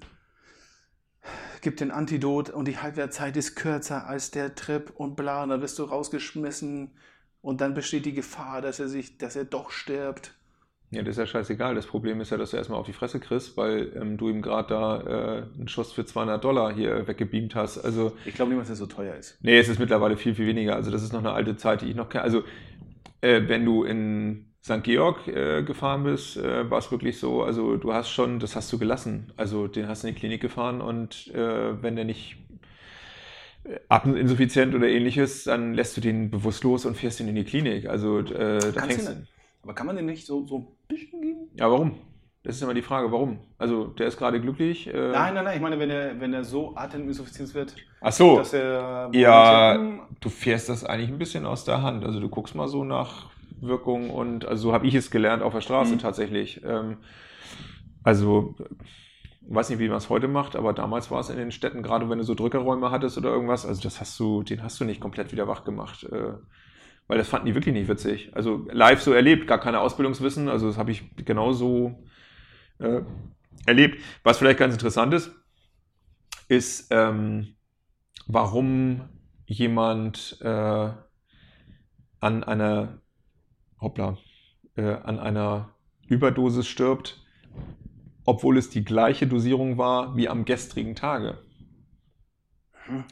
[1.61, 5.61] gibt den Antidot und die Halbwertzeit ist kürzer als der Trip und bla, und dann
[5.61, 6.91] wirst du rausgeschmissen
[7.41, 10.33] und dann besteht die Gefahr, dass er sich, dass er doch stirbt.
[10.91, 11.73] Ja, das ist ja scheißegal.
[11.73, 14.43] Das Problem ist ja, dass du erstmal auf die Fresse kriegst, weil ähm, du ihm
[14.43, 17.79] gerade da äh, einen Schuss für 200 Dollar hier weggebeamt hast.
[17.79, 19.39] Also, Ich glaube nicht, dass er so teuer ist.
[19.41, 20.75] Nee, es ist mittlerweile viel, viel weniger.
[20.75, 22.23] Also das ist noch eine alte Zeit, die ich noch kenne.
[22.23, 22.43] Also
[23.21, 24.81] äh, wenn du in St.
[24.83, 28.71] Georg äh, gefahren bist, äh, war es wirklich so, also du hast schon, das hast
[28.71, 29.33] du gelassen.
[29.35, 32.37] Also den hast du in die Klinik gefahren und äh, wenn der nicht
[33.65, 37.89] äh, ateminsuffiziient oder ähnliches, dann lässt du den bewusstlos und fährst ihn in die Klinik.
[37.89, 39.27] Also äh, da fängst du?
[39.63, 41.49] Aber kann man den nicht so, so ein bisschen geben?
[41.55, 41.95] Ja, warum?
[42.43, 43.39] Das ist immer die Frage, warum?
[43.57, 44.87] Also der ist gerade glücklich.
[44.87, 45.55] Äh, Nein, nein, nein.
[45.55, 48.37] Ich meine, wenn er, wenn er so ateminsuffizienz wird, Ach so.
[48.37, 49.09] dass er.
[49.13, 52.05] Ja, du fährst das eigentlich ein bisschen aus der Hand.
[52.05, 53.32] Also du guckst mal so nach
[53.63, 55.99] Wirkung und also so habe ich es gelernt auf der Straße Mhm.
[55.99, 56.61] tatsächlich.
[56.63, 56.97] Ähm,
[58.03, 58.55] also
[59.47, 62.09] weiß nicht, wie man es heute macht, aber damals war es in den Städten, gerade
[62.09, 65.01] wenn du so Drückerräume hattest oder irgendwas, also das hast du, den hast du nicht
[65.01, 66.03] komplett wieder wach gemacht.
[66.03, 66.33] Äh,
[67.07, 68.31] weil das fanden die wirklich nicht witzig.
[68.33, 72.03] Also live so erlebt, gar keine Ausbildungswissen, also das habe ich genauso
[72.79, 73.01] äh,
[73.65, 74.01] erlebt.
[74.23, 75.31] Was vielleicht ganz interessant ist,
[76.47, 77.55] ist, ähm,
[78.27, 79.09] warum
[79.45, 80.89] jemand äh,
[82.19, 83.02] an einer
[83.83, 84.17] hoppla,
[84.75, 85.69] äh, an einer
[86.07, 87.23] Überdosis stirbt,
[88.25, 91.37] obwohl es die gleiche Dosierung war wie am gestrigen Tage.
[92.85, 93.03] Hm.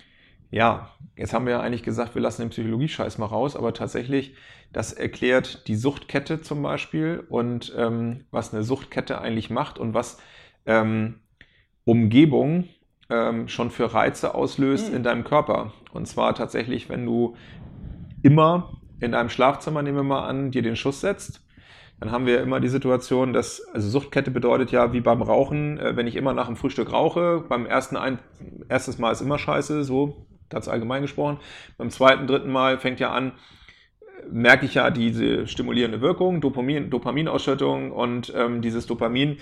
[0.49, 4.35] Ja, jetzt haben wir ja eigentlich gesagt, wir lassen den Psychologie-Scheiß mal raus, aber tatsächlich,
[4.73, 10.17] das erklärt die Suchtkette zum Beispiel und ähm, was eine Suchtkette eigentlich macht und was
[10.65, 11.21] ähm,
[11.85, 12.67] Umgebung
[13.09, 14.95] ähm, schon für Reize auslöst Hm.
[14.95, 15.73] in deinem Körper.
[15.93, 17.35] Und zwar tatsächlich, wenn du
[18.21, 21.41] immer in deinem Schlafzimmer, nehmen wir mal an, dir den Schuss setzt,
[21.99, 25.95] dann haben wir immer die Situation, dass, also Suchtkette bedeutet ja wie beim Rauchen, äh,
[25.95, 28.19] wenn ich immer nach dem Frühstück rauche, beim ersten ein,
[28.69, 31.37] erstes Mal ist immer scheiße, so ganz allgemein gesprochen.
[31.77, 33.33] Beim zweiten, dritten Mal fängt ja an,
[34.31, 39.37] merke ich ja diese stimulierende Wirkung, Dopamin, Dopaminausschüttung und ähm, dieses Dopamin,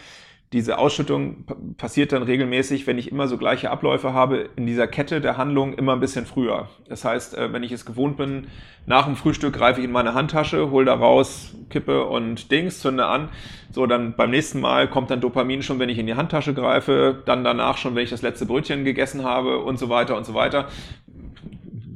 [0.51, 1.45] diese Ausschüttung
[1.77, 5.73] passiert dann regelmäßig, wenn ich immer so gleiche Abläufe habe, in dieser Kette der Handlung
[5.73, 6.69] immer ein bisschen früher.
[6.87, 8.47] Das heißt, äh, wenn ich es gewohnt bin,
[8.87, 13.05] nach dem Frühstück greife ich in meine Handtasche, hole da raus, kippe und Dings, zünde
[13.05, 13.29] an.
[13.71, 17.21] So, dann beim nächsten Mal kommt dann Dopamin schon, wenn ich in die Handtasche greife,
[17.25, 20.33] dann danach schon, wenn ich das letzte Brötchen gegessen habe und so weiter und so
[20.33, 20.67] weiter.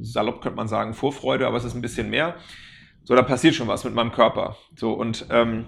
[0.00, 2.36] Salopp könnte man sagen Vorfreude, aber es ist ein bisschen mehr.
[3.02, 4.56] So, da passiert schon was mit meinem Körper.
[4.76, 5.66] So, und ähm,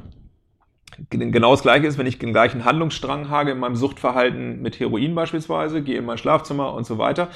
[1.11, 5.15] Genau das gleiche ist, wenn ich den gleichen Handlungsstrang habe in meinem Suchtverhalten mit Heroin
[5.15, 7.29] beispielsweise, gehe in mein Schlafzimmer und so weiter.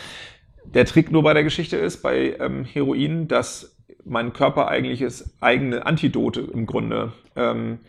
[0.64, 5.36] der Trick nur bei der Geschichte ist, bei ähm, Heroin, dass mein Körper eigentlich ist
[5.40, 7.80] eigene Antidote im Grunde ähm,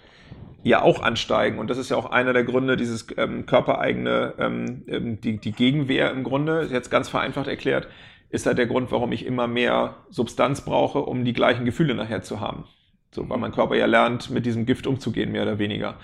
[0.64, 1.60] ja auch ansteigen.
[1.60, 5.52] Und das ist ja auch einer der Gründe, dieses ähm, körpereigene, ähm, ähm die, die
[5.52, 7.88] Gegenwehr im Grunde, jetzt ganz vereinfacht erklärt,
[8.30, 12.22] ist halt der Grund, warum ich immer mehr Substanz brauche, um die gleichen Gefühle nachher
[12.22, 12.66] zu haben.
[13.12, 15.96] So, weil mein Körper ja lernt, mit diesem Gift umzugehen, mehr oder weniger.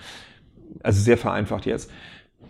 [0.82, 1.90] Also sehr vereinfacht jetzt.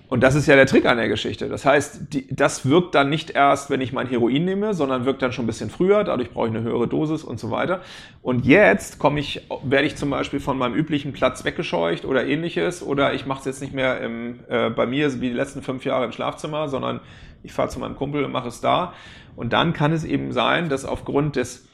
[0.09, 1.49] Und das ist ja der Trick an der Geschichte.
[1.49, 5.21] Das heißt, die, das wirkt dann nicht erst, wenn ich mein Heroin nehme, sondern wirkt
[5.21, 6.03] dann schon ein bisschen früher.
[6.03, 7.83] Dadurch brauche ich eine höhere Dosis und so weiter.
[8.23, 12.83] Und jetzt komme ich, werde ich zum Beispiel von meinem üblichen Platz weggescheucht oder ähnliches.
[12.83, 15.85] Oder ich mache es jetzt nicht mehr im, äh, bei mir wie die letzten fünf
[15.85, 17.01] Jahre im Schlafzimmer, sondern
[17.43, 18.95] ich fahre zu meinem Kumpel und mache es da.
[19.37, 21.68] Und dann kann es eben sein, dass aufgrund des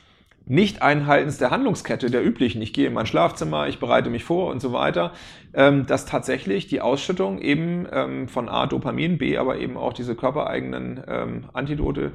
[0.47, 4.61] nicht-Einhaltens der Handlungskette, der üblichen, ich gehe in mein Schlafzimmer, ich bereite mich vor und
[4.61, 5.12] so weiter,
[5.55, 10.14] ähm, dass tatsächlich die Ausschüttung eben ähm, von A Dopamin, B aber eben auch diese
[10.14, 12.12] körpereigenen ähm, Antidote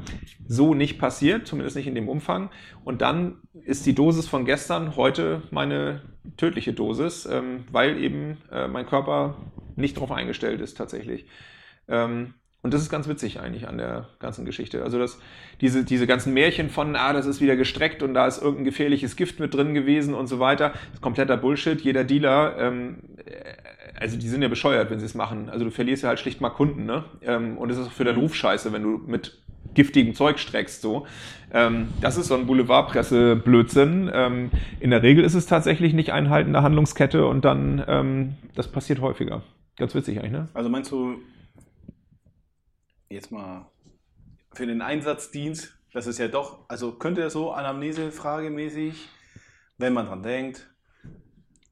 [0.47, 2.51] so nicht passiert, zumindest nicht in dem Umfang.
[2.83, 6.01] Und dann ist die Dosis von gestern heute meine
[6.37, 7.27] tödliche Dosis,
[7.71, 9.37] weil eben äh, mein Körper
[9.75, 11.25] nicht darauf eingestellt ist tatsächlich.
[12.61, 14.83] Und das ist ganz witzig eigentlich an der ganzen Geschichte.
[14.83, 15.19] Also dass
[15.61, 19.15] diese, diese ganzen Märchen von, ah, das ist wieder gestreckt und da ist irgendein gefährliches
[19.15, 21.79] Gift mit drin gewesen und so weiter, das ist kompletter Bullshit.
[21.79, 25.49] Jeder Dealer, ähm, äh, also die sind ja bescheuert, wenn sie es machen.
[25.49, 27.05] Also du verlierst ja halt schlicht mal Kunden, ne?
[27.21, 29.37] Ähm, und es ist auch für deinen Ruf scheiße, wenn du mit
[29.73, 30.81] giftigem Zeug streckst.
[30.81, 31.05] So.
[31.53, 34.11] Ähm, das ist so ein Boulevardpresse-Blödsinn.
[34.13, 38.67] Ähm, in der Regel ist es tatsächlich nicht Einhalten der Handlungskette und dann, ähm, das
[38.67, 39.43] passiert häufiger.
[39.77, 40.49] Ganz witzig eigentlich, ne?
[40.53, 41.15] Also meinst du,
[43.09, 43.69] jetzt mal
[44.53, 49.09] für den Einsatzdienst, das ist ja doch, also könnte er so Anamnese-Fragemäßig,
[49.77, 50.69] wenn man dran denkt,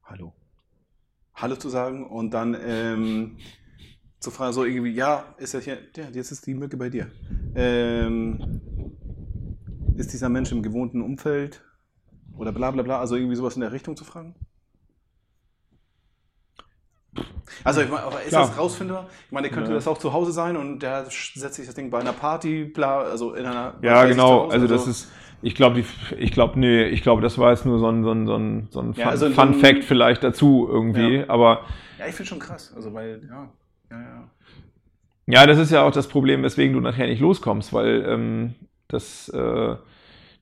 [0.02, 0.32] Hallo.
[1.34, 3.36] Hallo zu sagen und dann ähm,
[4.18, 7.10] zu fragen, so irgendwie, ja, ist das hier, ja, jetzt ist die Mücke bei dir.
[7.54, 8.60] Ähm,
[9.96, 11.62] ist dieser Mensch im gewohnten Umfeld
[12.36, 14.34] oder bla bla bla, also irgendwie sowas in der Richtung zu fragen?
[17.64, 18.46] Also ich meine, ist Klar.
[18.46, 19.08] das rausfindbar?
[19.26, 19.76] Ich meine, könnte ja.
[19.76, 23.00] das auch zu Hause sein und der setzt sich das Ding bei einer Party, bla,
[23.00, 23.74] also in einer.
[23.82, 24.48] Ja, genau.
[24.48, 24.90] Also das so.
[24.90, 25.10] ist,
[25.42, 25.84] ich glaube,
[26.18, 28.68] ich glaube, nee, ich glaube, das war jetzt nur so ein, so ein, so ein,
[28.70, 31.16] so ein ja, Fun, also Fun so Fact vielleicht dazu irgendwie.
[31.18, 31.24] Ja.
[31.28, 31.62] Aber
[31.98, 32.72] ja, ich finde schon krass.
[32.74, 33.48] Also weil, ja,
[33.90, 34.30] ja, ja.
[35.30, 38.54] Ja, das ist ja auch das Problem, weswegen du nachher nicht loskommst, weil ähm,
[38.88, 39.76] das äh,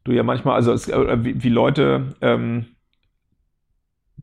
[0.05, 2.67] du ja manchmal, also es, äh, wie, wie Leute ähm,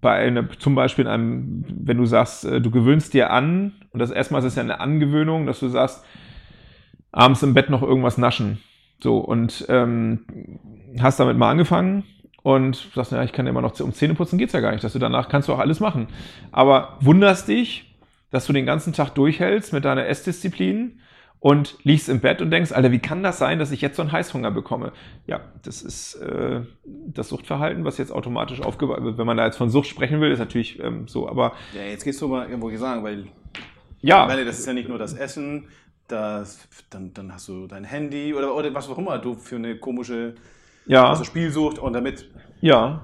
[0.04, 4.00] bei einer, zum Beispiel in einem, wenn du sagst, äh, du gewöhnst dir an, und
[4.00, 6.06] das erstmal ist es ja eine Angewöhnung, dass du sagst,
[7.12, 8.60] abends im Bett noch irgendwas naschen.
[9.02, 10.60] So, und ähm,
[11.00, 12.04] hast damit mal angefangen
[12.44, 14.84] und sagst, ja, ich kann ja immer noch um Zähne putzen, geht's ja gar nicht,
[14.84, 16.08] dass du danach kannst du auch alles machen.
[16.52, 17.96] Aber wunderst dich,
[18.30, 21.00] dass du den ganzen Tag durchhältst mit deiner Essdisziplin
[21.44, 24.02] und liegst im Bett und denkst, Alter, wie kann das sein, dass ich jetzt so
[24.02, 24.94] einen Heißhunger bekomme?
[25.28, 29.18] Ja, das ist äh, das Suchtverhalten, was jetzt automatisch aufgebaut wird.
[29.18, 31.52] Wenn man da jetzt von Sucht sprechen will, ist natürlich ähm, so, aber...
[31.76, 33.28] Ja, jetzt gehst du mal irgendwo sagen, weil...
[34.00, 34.26] Ja.
[34.26, 35.68] Weil das ist ja nicht nur das Essen,
[36.08, 39.76] das, dann, dann hast du dein Handy oder, oder was auch immer du für eine
[39.76, 40.36] komische
[40.86, 41.10] ja.
[41.10, 42.32] also Spielsucht und damit...
[42.62, 43.04] Ja.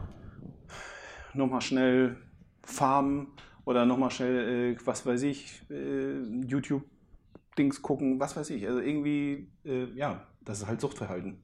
[1.33, 2.15] Nochmal schnell
[2.63, 3.27] farmen
[3.65, 6.83] oder nochmal schnell, äh, was weiß ich, äh, YouTube
[7.59, 8.65] Dings gucken, was weiß ich.
[8.65, 11.43] Also irgendwie, äh, ja, das ist halt Suchtverhalten.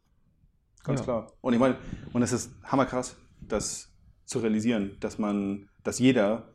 [0.83, 1.03] Ganz ja.
[1.03, 1.33] klar.
[1.41, 1.75] Und ich meine,
[2.13, 3.93] und es ist hammerkrass, das
[4.25, 6.53] zu realisieren, dass man, dass jeder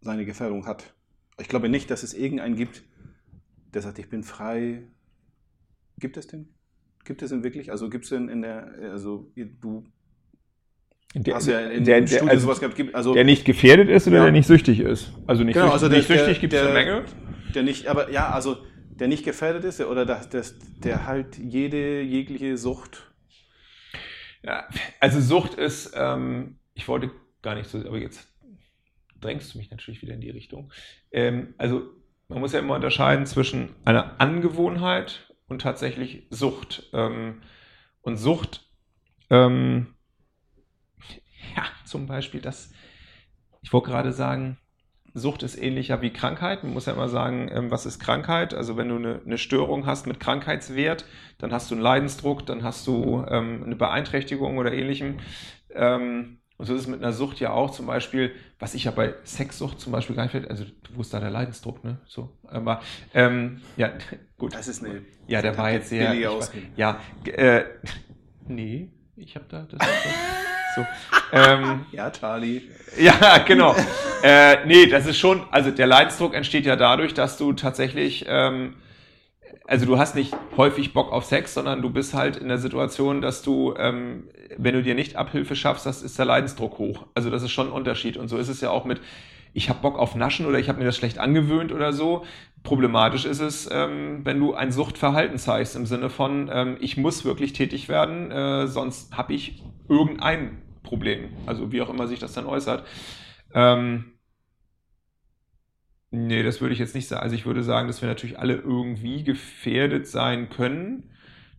[0.00, 0.94] seine Gefährdung hat.
[1.40, 2.84] Ich glaube nicht, dass es irgendeinen gibt,
[3.74, 4.86] der sagt, ich bin frei.
[5.98, 6.54] Gibt es den?
[7.04, 7.70] Gibt es den wirklich?
[7.70, 9.84] Also gibt es denn in der, also du
[11.14, 14.18] der, hast ja in der, der, also, sowas gehabt, also, der nicht gefährdet ist oder
[14.18, 14.22] ja.
[14.24, 15.12] der nicht süchtig ist.
[15.26, 17.04] Also nicht genau, süchtig, also der, nicht süchtig gibt es eine Menge
[17.56, 20.44] der nicht, aber ja, also der nicht gefährdet ist oder der, der,
[20.84, 23.12] der halt jede jegliche Sucht.
[24.42, 24.68] Ja,
[25.00, 27.10] also Sucht ist, ähm, ich wollte
[27.42, 28.28] gar nicht so, aber jetzt
[29.20, 30.72] drängst du mich natürlich wieder in die Richtung.
[31.10, 31.90] Ähm, also
[32.28, 36.88] man muss ja immer unterscheiden zwischen einer Angewohnheit und tatsächlich Sucht.
[36.92, 37.42] Ähm,
[38.02, 38.68] und Sucht,
[39.30, 39.94] ähm,
[41.56, 42.72] ja, zum Beispiel das,
[43.62, 44.58] ich wollte gerade sagen,
[45.16, 46.62] Sucht ist ähnlicher wie Krankheit.
[46.62, 48.52] Man muss ja immer sagen, ähm, was ist Krankheit?
[48.52, 51.06] Also wenn du eine, eine Störung hast mit Krankheitswert,
[51.38, 55.16] dann hast du einen Leidensdruck, dann hast du ähm, eine Beeinträchtigung oder ähnlichem.
[55.74, 58.90] Ähm, und so ist es mit einer Sucht ja auch zum Beispiel, was ich ja
[58.90, 60.64] bei Sexsucht zum Beispiel gar nicht finde, also
[60.94, 61.98] wo ist da der Leidensdruck, ne?
[62.06, 62.82] So, aber
[63.14, 63.92] ähm, ja,
[64.38, 64.54] gut.
[64.54, 65.02] Das ist eine.
[65.26, 66.10] Ja, der war jetzt sehr.
[66.10, 67.64] War, ja, äh,
[68.48, 69.80] nee, ich habe da das.
[70.76, 70.86] So.
[71.32, 72.62] Ähm, ja, Charlie.
[72.98, 73.74] Ja, genau.
[74.22, 78.74] äh, nee, das ist schon, also der Leidensdruck entsteht ja dadurch, dass du tatsächlich ähm,
[79.66, 83.20] also du hast nicht häufig Bock auf Sex, sondern du bist halt in der Situation,
[83.20, 84.24] dass du, ähm,
[84.56, 87.06] wenn du dir nicht Abhilfe schaffst, das ist der Leidensdruck hoch.
[87.14, 88.16] Also das ist schon ein Unterschied.
[88.16, 89.00] Und so ist es ja auch mit,
[89.52, 92.24] ich habe Bock auf Naschen oder ich habe mir das schlecht angewöhnt oder so.
[92.62, 97.24] Problematisch ist es, ähm, wenn du ein Suchtverhalten zeigst, im Sinne von, ähm, ich muss
[97.24, 101.28] wirklich tätig werden, äh, sonst habe ich irgendein Problem.
[101.44, 102.86] Also wie auch immer sich das dann äußert.
[103.52, 104.12] Ähm,
[106.10, 107.22] nee, das würde ich jetzt nicht sagen.
[107.22, 111.10] Also ich würde sagen, dass wir natürlich alle irgendwie gefährdet sein können.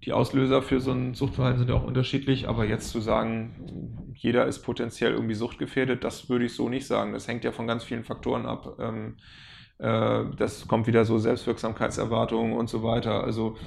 [0.03, 4.45] Die Auslöser für so ein Suchtverhalten sind ja auch unterschiedlich, aber jetzt zu sagen, jeder
[4.45, 7.13] ist potenziell irgendwie suchtgefährdet, das würde ich so nicht sagen.
[7.13, 8.77] Das hängt ja von ganz vielen Faktoren ab.
[8.79, 9.17] Ähm,
[9.79, 13.23] äh, das kommt wieder so Selbstwirksamkeitserwartungen und so weiter.
[13.23, 13.57] Also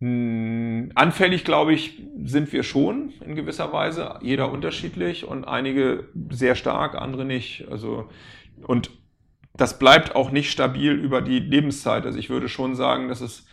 [0.00, 6.94] anfällig, glaube ich, sind wir schon in gewisser Weise, jeder unterschiedlich und einige sehr stark,
[6.94, 7.66] andere nicht.
[7.68, 8.08] Also
[8.66, 8.90] und
[9.54, 12.06] das bleibt auch nicht stabil über die Lebenszeit.
[12.06, 13.46] Also ich würde schon sagen, dass es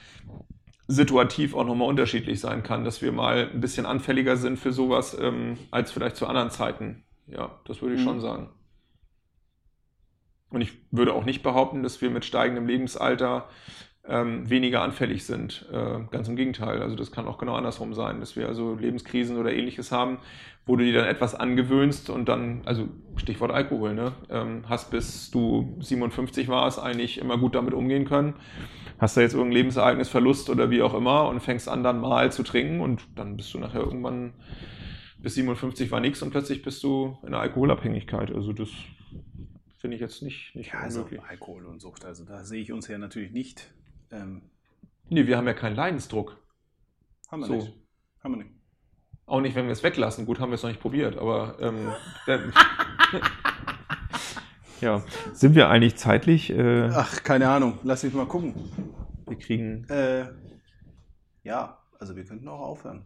[0.88, 5.18] situativ auch nochmal unterschiedlich sein kann, dass wir mal ein bisschen anfälliger sind für sowas
[5.20, 7.04] ähm, als vielleicht zu anderen Zeiten.
[7.28, 8.04] Ja, das würde ich Mhm.
[8.04, 8.50] schon sagen.
[10.50, 13.50] Und ich würde auch nicht behaupten, dass wir mit steigendem Lebensalter
[14.08, 15.66] ähm, weniger anfällig sind.
[15.72, 16.82] Äh, ganz im Gegenteil.
[16.82, 20.20] Also das kann auch genau andersrum sein, dass wir also Lebenskrisen oder ähnliches haben,
[20.66, 22.88] wo du dir dann etwas angewöhnst und dann, also
[23.18, 28.36] Stichwort Alkohol, ne, ähm, hast bis du 57 warst, eigentlich immer gut damit umgehen können.
[28.98, 32.32] Hast da jetzt irgendein Lebensereignis, Verlust oder wie auch immer und fängst an dann mal
[32.32, 34.34] zu trinken und dann bist du nachher irgendwann
[35.26, 38.32] bis 57 war nichts und plötzlich bist du in einer Alkoholabhängigkeit.
[38.32, 38.70] Also das
[39.80, 41.22] finde ich jetzt nicht, nicht Ja, also unmöglich.
[41.28, 43.74] Alkohol und Sucht, also da sehe ich uns ja natürlich nicht.
[44.12, 44.42] Ähm,
[45.10, 46.38] Nee, wir haben ja keinen Leidensdruck.
[47.30, 47.54] haben wir So.
[47.56, 47.74] nicht.
[48.24, 48.52] Haben wir nicht.
[49.28, 50.26] Auch nicht, wenn wir es weglassen.
[50.26, 51.92] Gut, haben wir es noch nicht probiert, aber ähm,
[54.82, 55.04] ja.
[55.34, 56.50] Sind wir eigentlich zeitlich?
[56.52, 57.80] Äh, Ach, keine Ahnung.
[57.84, 58.54] Lass mich mal gucken.
[59.28, 59.86] wir kriegen.
[59.90, 60.28] Äh,
[61.44, 63.06] ja, also wir könnten auch aufhören.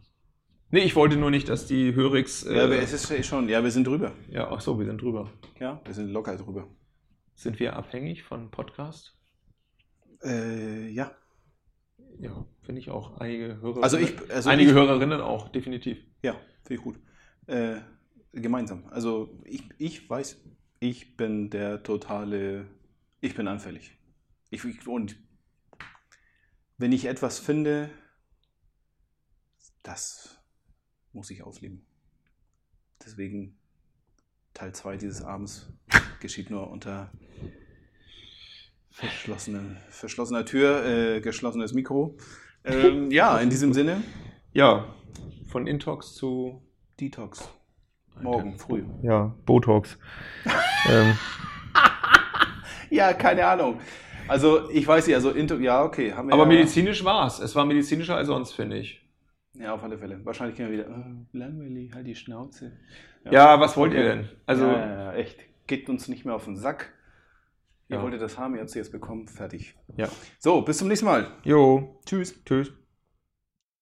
[0.70, 2.44] Nee, ich wollte nur nicht, dass die Hörix.
[2.44, 4.12] Äh, Ja, aber es ist schon, ja, wir sind drüber.
[4.28, 5.30] ja, ach so, wir sind drüber.
[5.58, 6.68] Ja, wir sind locker drüber.
[7.34, 9.16] Sind wir abhängig von Podcast?
[10.22, 11.14] Äh, ja.
[12.18, 13.18] Ja, finde ich auch.
[13.18, 13.82] Einige Hörer.
[13.82, 15.98] Also ich, also einige ich, Hörerinnen auch, definitiv.
[16.22, 16.98] Ja, finde ich gut.
[17.46, 17.80] Äh,
[18.32, 18.84] gemeinsam.
[18.90, 20.36] Also ich, ich weiß,
[20.80, 22.66] ich bin der totale,
[23.20, 23.96] ich bin anfällig.
[24.50, 25.16] Ich, ich, und
[26.76, 27.90] wenn ich etwas finde,
[29.82, 30.38] das
[31.12, 31.86] muss ich ausleben.
[33.04, 33.58] Deswegen
[34.54, 35.72] Teil 2 dieses Abends
[36.20, 37.10] geschieht nur unter
[39.00, 42.16] verschlossenen, verschlossener Tür, äh, geschlossenes Mikro.
[42.64, 44.02] Ähm, ja, in diesem Sinne,
[44.52, 44.84] Ja,
[45.46, 46.62] von Intox zu.
[47.00, 47.48] Detox.
[48.20, 48.82] Morgen früh.
[49.02, 49.98] Ja, Botox.
[50.90, 51.16] ähm,
[52.90, 53.80] Ja, keine Ahnung.
[54.28, 57.38] Also ich weiß nicht, also Into, ja, okay, haben wir aber ja, medizinisch war es.
[57.38, 59.00] Es war medizinischer als sonst, finde ich.
[59.54, 60.20] Ja, auf alle Fälle.
[60.24, 62.72] Wahrscheinlich können wir wieder, äh, langweilig, halt die Schnauze.
[63.30, 64.08] Ja, was wollt ihr Okay.
[64.08, 64.28] denn?
[64.46, 65.40] Also, ja, ja, ja, echt.
[65.66, 66.92] Geht uns nicht mehr auf den Sack.
[67.90, 68.02] Ihr Ja.
[68.02, 69.74] wolltet das haben, ihr habt es jetzt bekommen, fertig.
[69.96, 70.08] ja.
[70.38, 71.26] So, bis zum nächsten Mal.
[71.42, 72.34] Jo, Tschüss.
[72.44, 72.72] tschüss.